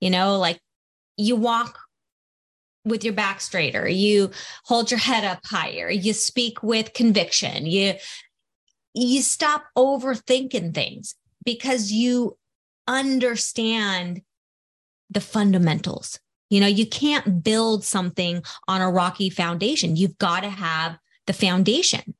you 0.00 0.10
know, 0.10 0.36
like 0.40 0.58
you 1.16 1.36
walk 1.36 1.78
with 2.84 3.04
your 3.04 3.14
back 3.14 3.40
straighter, 3.40 3.86
you 3.86 4.32
hold 4.64 4.90
your 4.90 4.98
head 4.98 5.22
up 5.22 5.46
higher, 5.46 5.88
you 5.88 6.12
speak 6.12 6.60
with 6.64 6.92
conviction, 6.92 7.66
you 7.66 7.94
you 8.94 9.22
stop 9.22 9.66
overthinking 9.78 10.74
things 10.74 11.14
because 11.44 11.92
you 11.92 12.36
understand 12.86 14.22
the 15.10 15.20
fundamentals. 15.20 16.18
You 16.50 16.60
know, 16.60 16.66
you 16.66 16.86
can't 16.86 17.42
build 17.42 17.84
something 17.84 18.42
on 18.68 18.80
a 18.80 18.90
rocky 18.90 19.30
foundation. 19.30 19.96
You've 19.96 20.18
got 20.18 20.40
to 20.40 20.50
have 20.50 20.98
the 21.26 21.32
foundation. 21.32 22.14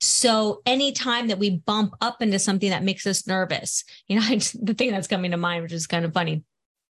So 0.00 0.60
anytime 0.66 1.28
that 1.28 1.38
we 1.38 1.50
bump 1.50 1.94
up 2.00 2.20
into 2.20 2.38
something 2.38 2.70
that 2.70 2.82
makes 2.82 3.06
us 3.06 3.26
nervous, 3.26 3.84
you 4.06 4.18
know, 4.18 4.26
I, 4.26 4.36
the 4.62 4.74
thing 4.74 4.90
that's 4.90 5.08
coming 5.08 5.30
to 5.30 5.36
mind, 5.36 5.62
which 5.62 5.72
is 5.72 5.86
kind 5.86 6.04
of 6.04 6.12
funny, 6.12 6.44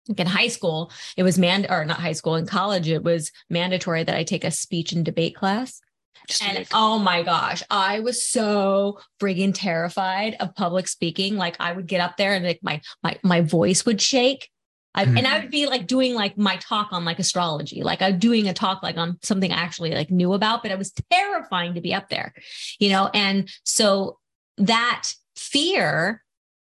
like 0.09 0.21
in 0.21 0.27
high 0.27 0.49
school, 0.49 0.91
it 1.17 1.23
was 1.23 1.39
man 1.39 1.67
or 1.69 1.85
not 1.85 2.01
high 2.01 2.13
school, 2.13 2.37
in 2.37 2.47
college, 2.47 2.89
it 2.89 3.05
was 3.05 3.31
mandatory 3.49 4.03
that 4.03 4.17
I 4.17 4.25
take 4.25 4.45
a 4.45 4.51
speech 4.51 4.93
and 4.93 5.05
debate 5.05 5.37
class. 5.37 5.81
Just 6.29 6.43
and 6.43 6.67
oh 6.73 6.99
my 6.99 7.23
gosh, 7.23 7.63
I 7.71 8.01
was 8.01 8.27
so 8.27 9.01
friggin' 9.21 9.53
terrified 9.55 10.37
of 10.41 10.55
public 10.55 10.89
speaking. 10.89 11.37
Like 11.37 11.57
I 11.59 11.73
would 11.73 11.87
get 11.87 12.01
up 12.01 12.17
there 12.17 12.35
and 12.35 12.45
like 12.45 12.61
my 12.63 12.81
my 13.03 13.19
my 13.23 13.41
voice 13.41 13.85
would 13.85 14.01
shake. 14.01 14.49
I, 14.95 15.05
mm-hmm. 15.05 15.19
and 15.19 15.27
I 15.27 15.41
would 15.41 15.51
be 15.51 15.67
like 15.67 15.87
doing 15.87 16.15
like 16.15 16.37
my 16.37 16.57
talk 16.57 16.89
on 16.93 17.05
like 17.05 17.19
astrology, 17.19 17.83
like 17.83 18.03
I'm 18.03 18.19
doing 18.19 18.49
a 18.49 18.53
talk 18.53 18.83
like 18.83 18.99
on 18.99 19.19
something 19.23 19.51
I 19.51 19.57
actually 19.57 19.93
like 19.93 20.11
knew 20.11 20.35
about, 20.35 20.63
but 20.63 20.71
it 20.71 20.79
was 20.79 20.93
terrifying 21.11 21.75
to 21.75 21.81
be 21.81 21.95
up 21.95 22.11
there, 22.11 22.35
you 22.79 22.91
know? 22.91 23.09
And 23.15 23.51
so 23.65 24.19
that 24.59 25.11
fear 25.35 26.23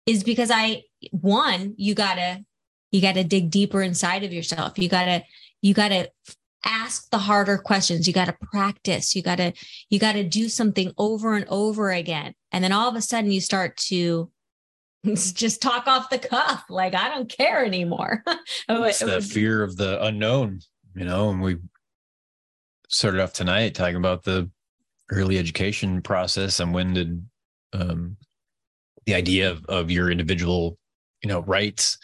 is 0.04 0.24
because 0.24 0.50
I, 0.50 0.82
one, 1.12 1.74
you 1.76 1.94
gotta, 1.94 2.44
you 2.90 3.00
gotta 3.00 3.22
dig 3.22 3.50
deeper 3.50 3.82
inside 3.82 4.24
of 4.24 4.32
yourself. 4.32 4.78
You 4.78 4.88
gotta, 4.88 5.22
you 5.62 5.72
gotta 5.72 6.10
ask 6.64 7.10
the 7.10 7.18
harder 7.18 7.58
questions. 7.58 8.06
You 8.06 8.12
gotta 8.12 8.36
practice. 8.52 9.14
You 9.14 9.22
gotta, 9.22 9.52
you 9.90 9.98
gotta 9.98 10.24
do 10.24 10.48
something 10.48 10.92
over 10.98 11.34
and 11.34 11.46
over 11.48 11.90
again. 11.90 12.34
And 12.52 12.62
then 12.62 12.72
all 12.72 12.88
of 12.88 12.96
a 12.96 13.02
sudden 13.02 13.30
you 13.30 13.40
start 13.40 13.76
to 13.88 14.30
just 15.04 15.62
talk 15.62 15.86
off 15.86 16.10
the 16.10 16.18
cuff. 16.18 16.64
Like 16.68 16.94
I 16.94 17.08
don't 17.08 17.28
care 17.28 17.64
anymore. 17.64 18.22
it's 18.68 18.98
the 19.00 19.20
fear 19.20 19.62
of 19.62 19.76
the 19.76 20.02
unknown, 20.04 20.60
you 20.94 21.04
know, 21.04 21.30
and 21.30 21.40
we 21.40 21.56
started 22.88 23.20
off 23.20 23.32
tonight 23.32 23.74
talking 23.74 23.96
about 23.96 24.24
the 24.24 24.50
early 25.10 25.38
education 25.38 26.02
process 26.02 26.60
and 26.60 26.74
when 26.74 26.94
did 26.94 27.26
um, 27.72 28.16
the 29.06 29.14
idea 29.14 29.50
of, 29.50 29.64
of 29.66 29.90
your 29.90 30.10
individual, 30.10 30.78
you 31.22 31.28
know, 31.28 31.40
rights 31.40 31.98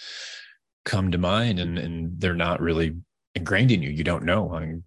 come 0.85 1.11
to 1.11 1.19
mind 1.19 1.59
and, 1.59 1.79
and 1.79 2.21
they're 2.21 2.35
not 2.35 2.61
really 2.61 2.97
ingrained 3.35 3.71
in 3.71 3.83
you. 3.83 3.91
You 3.91 4.05
don't 4.05 4.25
know. 4.25 4.55
I 4.55 4.61
mean, 4.61 4.85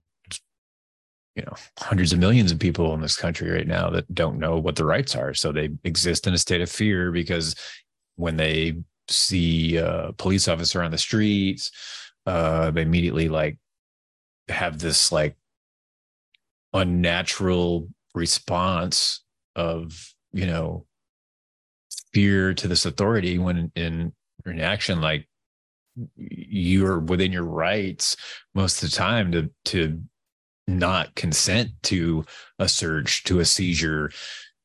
you 1.35 1.43
know 1.43 1.53
hundreds 1.77 2.11
of 2.13 2.17
millions 2.17 2.51
of 2.51 2.57
people 2.57 2.95
in 2.95 3.01
this 3.01 3.15
country 3.15 3.51
right 3.51 3.67
now 3.67 3.91
that 3.91 4.11
don't 4.15 4.39
know 4.39 4.57
what 4.57 4.75
the 4.75 4.83
rights 4.83 5.15
are 5.15 5.35
so 5.35 5.51
they 5.51 5.69
exist 5.83 6.25
in 6.25 6.33
a 6.33 6.37
state 6.37 6.61
of 6.61 6.71
fear 6.71 7.11
because 7.11 7.53
when 8.15 8.37
they 8.37 8.73
see 9.09 9.77
a 9.77 10.11
police 10.17 10.47
officer 10.47 10.83
on 10.83 10.91
the 10.91 10.97
streets, 10.97 11.71
uh, 12.25 12.71
they 12.71 12.81
immediately 12.81 13.29
like 13.29 13.57
have 14.49 14.79
this 14.79 15.11
like 15.11 15.35
unnatural 16.73 17.87
response 18.13 19.23
of 19.55 20.13
you 20.33 20.45
know 20.45 20.85
fear 22.13 22.53
to 22.53 22.67
this 22.67 22.85
authority 22.85 23.37
when 23.37 23.71
in 23.75 24.13
in 24.45 24.59
action 24.59 25.01
like 25.01 25.27
you're 26.15 26.99
within 26.99 27.31
your 27.31 27.45
rights 27.45 28.15
most 28.53 28.83
of 28.83 28.89
the 28.89 28.95
time 28.95 29.31
to 29.31 29.49
to 29.65 30.01
not 30.67 31.15
consent 31.15 31.69
to 31.81 32.25
a 32.59 32.67
search 32.67 33.23
to 33.23 33.39
a 33.39 33.45
seizure 33.45 34.11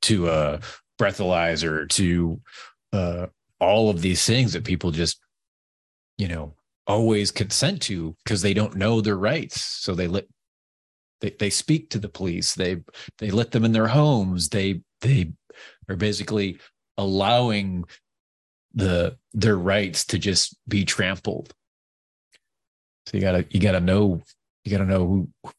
to 0.02 0.28
a 0.28 0.60
breathalyzer 1.00 1.88
to 1.88 2.40
uh, 2.92 3.26
all 3.60 3.90
of 3.90 4.02
these 4.02 4.26
things 4.26 4.52
that 4.52 4.64
people 4.64 4.90
just, 4.90 5.20
you 6.18 6.28
know, 6.28 6.54
always 6.86 7.30
consent 7.30 7.80
to 7.82 8.14
because 8.24 8.42
they 8.42 8.52
don't 8.52 8.76
know 8.76 9.00
their 9.00 9.16
rights. 9.16 9.62
So 9.62 9.94
they 9.94 10.08
let 10.08 10.26
they, 11.20 11.30
they 11.38 11.50
speak 11.50 11.90
to 11.90 11.98
the 11.98 12.08
police. 12.08 12.54
They 12.54 12.82
they 13.18 13.30
let 13.30 13.52
them 13.52 13.64
in 13.64 13.72
their 13.72 13.86
homes. 13.86 14.48
They 14.48 14.82
they 15.00 15.32
are 15.88 15.96
basically 15.96 16.58
allowing 16.98 17.84
the 18.74 19.16
their 19.32 19.56
rights 19.56 20.04
to 20.06 20.18
just 20.18 20.56
be 20.68 20.84
trampled. 20.84 21.54
So 23.06 23.16
you 23.16 23.20
gotta 23.20 23.46
you 23.50 23.60
gotta 23.60 23.80
know 23.80 24.22
you 24.64 24.70
gotta 24.70 24.88
know 24.88 25.06
who 25.06 25.52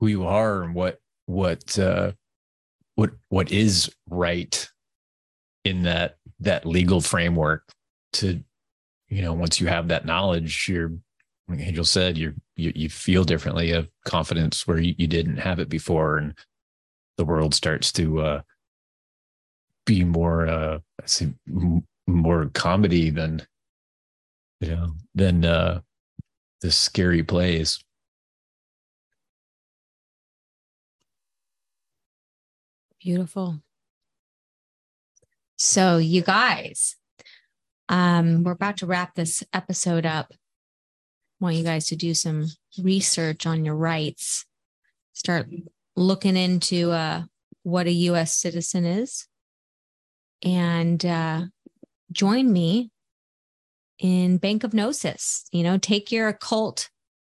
who 0.00 0.06
you 0.08 0.26
are 0.26 0.62
and 0.62 0.74
what 0.74 1.00
what 1.26 1.78
uh 1.78 2.12
what 2.96 3.10
what 3.28 3.50
is 3.52 3.90
right 4.08 4.68
in 5.64 5.82
that 5.84 6.16
that 6.40 6.66
legal 6.66 7.00
framework 7.00 7.64
to 8.14 8.42
you 9.08 9.22
know 9.22 9.32
once 9.32 9.60
you 9.60 9.66
have 9.68 9.88
that 9.88 10.04
knowledge 10.04 10.68
you're 10.68 10.92
like 11.48 11.60
angel 11.60 11.84
said 11.84 12.18
you 12.18 12.34
you 12.56 12.72
you 12.74 12.88
feel 12.88 13.24
differently 13.24 13.70
of 13.72 13.88
confidence 14.04 14.66
where 14.66 14.78
you, 14.78 14.94
you 14.98 15.06
didn't 15.06 15.36
have 15.36 15.58
it 15.58 15.68
before 15.68 16.18
and 16.18 16.34
the 17.16 17.24
world 17.24 17.54
starts 17.54 17.92
to 17.92 18.20
uh 18.20 18.40
be 19.86 20.04
more 20.04 20.46
uh 20.46 20.78
I 21.00 21.06
say 21.06 21.32
more 22.06 22.50
comedy 22.54 23.10
than 23.10 23.46
you 24.60 24.68
know 24.68 24.92
than 25.14 25.44
uh 25.44 25.80
the 26.60 26.70
scary 26.70 27.22
plays 27.22 27.82
beautiful 33.00 33.62
so, 35.64 35.98
you 35.98 36.22
guys, 36.22 36.96
um, 37.88 38.42
we're 38.42 38.50
about 38.50 38.78
to 38.78 38.86
wrap 38.86 39.14
this 39.14 39.44
episode 39.52 40.04
up. 40.04 40.26
I 40.32 40.36
want 41.38 41.54
you 41.54 41.62
guys 41.62 41.86
to 41.86 41.96
do 41.96 42.14
some 42.14 42.46
research 42.82 43.46
on 43.46 43.64
your 43.64 43.76
rights. 43.76 44.44
Start 45.12 45.46
looking 45.94 46.36
into 46.36 46.90
uh, 46.90 47.22
what 47.62 47.86
a 47.86 47.92
U.S. 47.92 48.34
citizen 48.34 48.84
is, 48.84 49.28
and 50.42 51.06
uh, 51.06 51.42
join 52.12 52.52
me 52.52 52.90
in 53.98 54.38
Bank 54.38 54.64
of 54.64 54.74
Gnosis. 54.74 55.46
You 55.52 55.62
know, 55.62 55.78
take 55.78 56.12
your 56.12 56.28
occult 56.28 56.90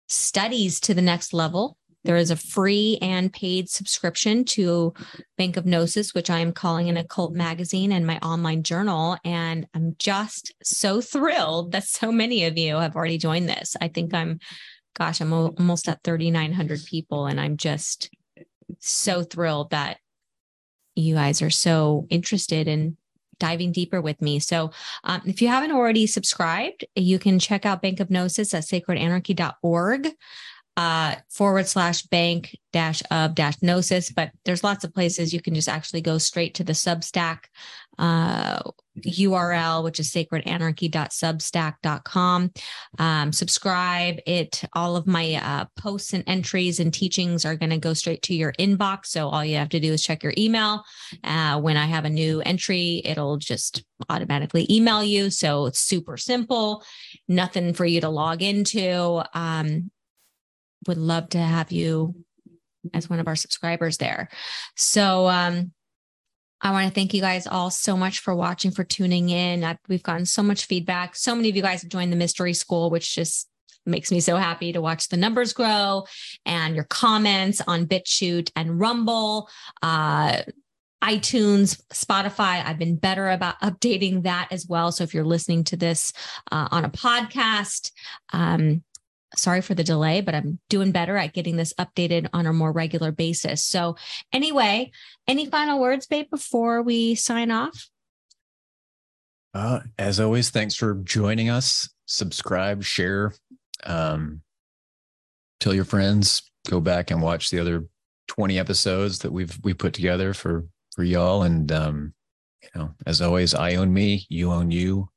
studies 0.08 0.80
to 0.82 0.94
the 0.94 1.02
next 1.02 1.34
level, 1.34 1.78
there 2.06 2.18
is 2.18 2.30
a 2.30 2.36
free 2.36 3.00
and 3.02 3.34
paid 3.34 3.68
subscription 3.68 4.46
to 4.46 4.94
Bank 5.40 5.58
of 5.58 5.66
Gnosis, 5.66 6.14
which 6.14 6.30
I 6.30 6.38
am 6.38 6.54
calling 6.54 6.88
an 6.88 6.98
occult 6.98 7.34
magazine 7.34 7.92
and 7.92 8.06
my 8.06 8.20
online 8.20 8.62
journal. 8.62 9.18
And 9.26 9.68
I'm 9.74 9.96
just 9.98 10.54
so 10.62 11.02
thrilled 11.02 11.72
that 11.72 11.86
so 11.86 12.12
many 12.12 12.46
of 12.46 12.60
you 12.60 12.76
have 12.76 12.96
already 12.96 13.18
joined 13.18 13.50
this. 13.50 13.76
I 13.82 13.88
think 13.88 14.14
I'm, 14.14 14.40
gosh, 14.96 15.20
I'm 15.20 15.34
almost 15.34 15.90
at 15.90 16.04
3,900 16.04 16.86
people, 16.86 17.26
and 17.26 17.42
I'm 17.42 17.58
just 17.58 18.12
so 18.80 19.24
thrilled 19.24 19.72
that 19.72 19.98
you 20.94 21.16
guys 21.16 21.42
are 21.42 21.50
so 21.50 22.06
interested 22.12 22.68
in 22.68 22.98
diving 23.40 23.72
deeper 23.72 24.02
with 24.02 24.22
me. 24.22 24.40
So, 24.40 24.72
um, 25.04 25.22
if 25.26 25.42
you 25.42 25.48
haven't 25.48 25.72
already 25.72 26.08
subscribed, 26.08 26.86
you 26.96 27.20
can 27.20 27.40
check 27.40 27.66
out 27.66 27.82
Bank 27.82 28.00
of 28.00 28.10
Gnosis 28.10 28.54
at 28.54 28.64
sacredanarchy.org 28.64 30.10
uh, 30.78 31.16
forward 31.30 31.68
slash 31.68 32.04
bank 32.04 32.58
dash 32.74 33.02
of 33.12 33.36
dash 33.36 33.62
gnosis. 33.62 34.12
But 34.12 34.32
there's 34.44 34.64
lots 34.64 34.84
of 34.84 34.94
places 34.94 35.34
you 35.34 35.42
can 35.42 35.56
just 35.56 35.70
actually 35.70 36.02
go 36.02 36.18
straight 36.18 36.56
to 36.56 36.64
the 36.64 36.74
Substack 36.74 37.46
uh, 37.98 38.60
URL, 39.00 39.84
which 39.84 40.00
is 40.00 40.12
sacredanarchy.substack.com. 40.12 42.52
Um, 43.00 43.34
subscribe. 43.34 44.20
It 44.26 44.64
all 44.74 44.96
of 44.96 45.06
my 45.08 45.36
uh, 45.36 45.66
posts 45.78 46.14
and 46.14 46.24
entries 46.28 46.80
and 46.80 46.94
teachings 46.94 47.46
are 47.46 47.56
going 47.56 47.70
to 47.70 47.78
go 47.78 47.94
straight 47.94 48.24
to 48.24 48.36
your 48.36 48.52
inbox. 48.54 49.06
So 49.08 49.30
all 49.30 49.46
you 49.46 49.58
have 49.58 49.70
to 49.70 49.80
do 49.80 49.94
is 49.94 50.04
check 50.04 50.24
your 50.24 50.34
email. 50.38 50.84
Uh, 51.24 51.60
when 51.60 51.78
I 51.78 51.86
have 51.86 52.06
a 52.06 52.10
new 52.10 52.42
entry, 52.42 53.02
it'll 53.06 53.38
just 53.38 53.84
automatically 54.10 54.66
email 54.70 55.04
you. 55.04 55.30
So 55.30 55.68
it's 55.68 55.80
super 55.80 56.18
simple. 56.18 56.84
Nothing 57.28 57.74
for 57.74 57.86
you 57.86 58.02
to 58.02 58.10
log 58.10 58.42
into. 58.42 59.24
Um, 59.34 59.92
would 60.88 60.98
love 60.98 61.30
to 61.30 61.40
have 61.40 61.72
you 61.72 62.16
as 62.94 63.10
one 63.10 63.20
of 63.20 63.28
our 63.28 63.36
subscribers 63.36 63.98
there. 63.98 64.30
So, 64.76 65.28
um, 65.28 65.72
I 66.62 66.72
want 66.72 66.88
to 66.88 66.94
thank 66.94 67.14
you 67.14 67.22
guys 67.22 67.48
all 67.48 67.70
so 67.70 67.96
much 67.98 68.20
for 68.20 68.34
watching, 68.34 68.72
for 68.72 68.84
tuning 68.84 69.30
in. 69.30 69.64
I've, 69.64 69.78
we've 69.88 70.02
gotten 70.02 70.26
so 70.26 70.42
much 70.42 70.66
feedback. 70.66 71.16
So 71.16 71.36
many 71.36 71.50
of 71.50 71.56
you 71.56 71.62
guys 71.62 71.82
have 71.82 71.92
joined 71.92 72.12
the 72.12 72.18
mystery 72.18 72.54
school, 72.54 72.90
which 72.90 73.14
just 73.14 73.50
makes 73.86 74.12
me 74.12 74.20
so 74.20 74.36
happy 74.36 74.74
to 74.74 74.82
watch 74.82 75.10
the 75.10 75.18
numbers 75.18 75.54
grow 75.54 76.06
and 76.46 76.76
your 76.76 76.86
comments 76.86 77.62
on 77.68 77.86
BitChute 77.86 78.52
and 78.56 78.80
Rumble. 78.80 79.50
Uh, 79.84 80.42
iTunes, 81.04 81.80
Spotify. 81.94 82.66
I've 82.66 82.80
been 82.80 82.96
better 82.96 83.30
about 83.30 83.62
updating 83.62 84.24
that 84.24 84.48
as 84.50 84.66
well. 84.66 84.92
So 84.92 85.04
if 85.04 85.14
you're 85.14 85.24
listening 85.24 85.66
to 85.66 85.78
this 85.78 86.14
uh, 86.52 86.68
on 86.72 86.84
a 86.84 86.90
podcast, 86.90 87.92
um, 88.34 88.84
sorry 89.36 89.62
for 89.62 89.74
the 89.74 89.84
delay, 89.84 90.22
but 90.22 90.36
I'm 90.36 90.60
doing 90.70 90.92
better 90.92 91.18
at 91.18 91.34
getting 91.34 91.56
this 91.56 91.74
updated 91.80 92.28
on 92.34 92.46
a 92.46 92.54
more 92.54 92.72
regular 92.72 93.12
basis. 93.12 93.64
So, 93.64 93.96
anyway, 94.34 94.92
any 95.28 95.46
final 95.46 95.80
words, 95.80 96.08
babe, 96.08 96.30
before 96.30 96.82
we 96.82 97.16
sign 97.16 97.52
off? 97.52 97.90
Uh, 99.54 99.80
as 99.98 100.20
always, 100.20 100.50
thanks 100.50 100.76
for 100.76 100.96
joining 100.96 101.50
us. 101.50 101.90
Subscribe, 102.08 102.84
share, 102.84 103.34
um, 103.86 104.42
tell 105.60 105.74
your 105.74 105.86
friends. 105.86 106.42
Go 106.68 106.80
back 106.80 107.12
and 107.12 107.22
watch 107.22 107.50
the 107.50 107.60
other 107.60 107.86
20 108.28 108.60
episodes 108.60 109.20
that 109.20 109.32
we've 109.32 109.58
we 109.64 109.74
put 109.74 109.94
together 109.94 110.34
for 110.34 110.66
for 110.94 111.04
y'all. 111.04 111.44
And 111.44 111.72
um, 111.72 112.14
you 112.62 112.70
know, 112.76 112.92
as 113.06 113.22
always, 113.22 113.54
I 113.54 113.76
own 113.76 113.94
me, 113.94 114.26
you 114.30 114.52
own 114.52 114.72
you. 114.72 115.10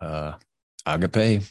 Uh, 0.00 0.32
agape. 0.86 1.42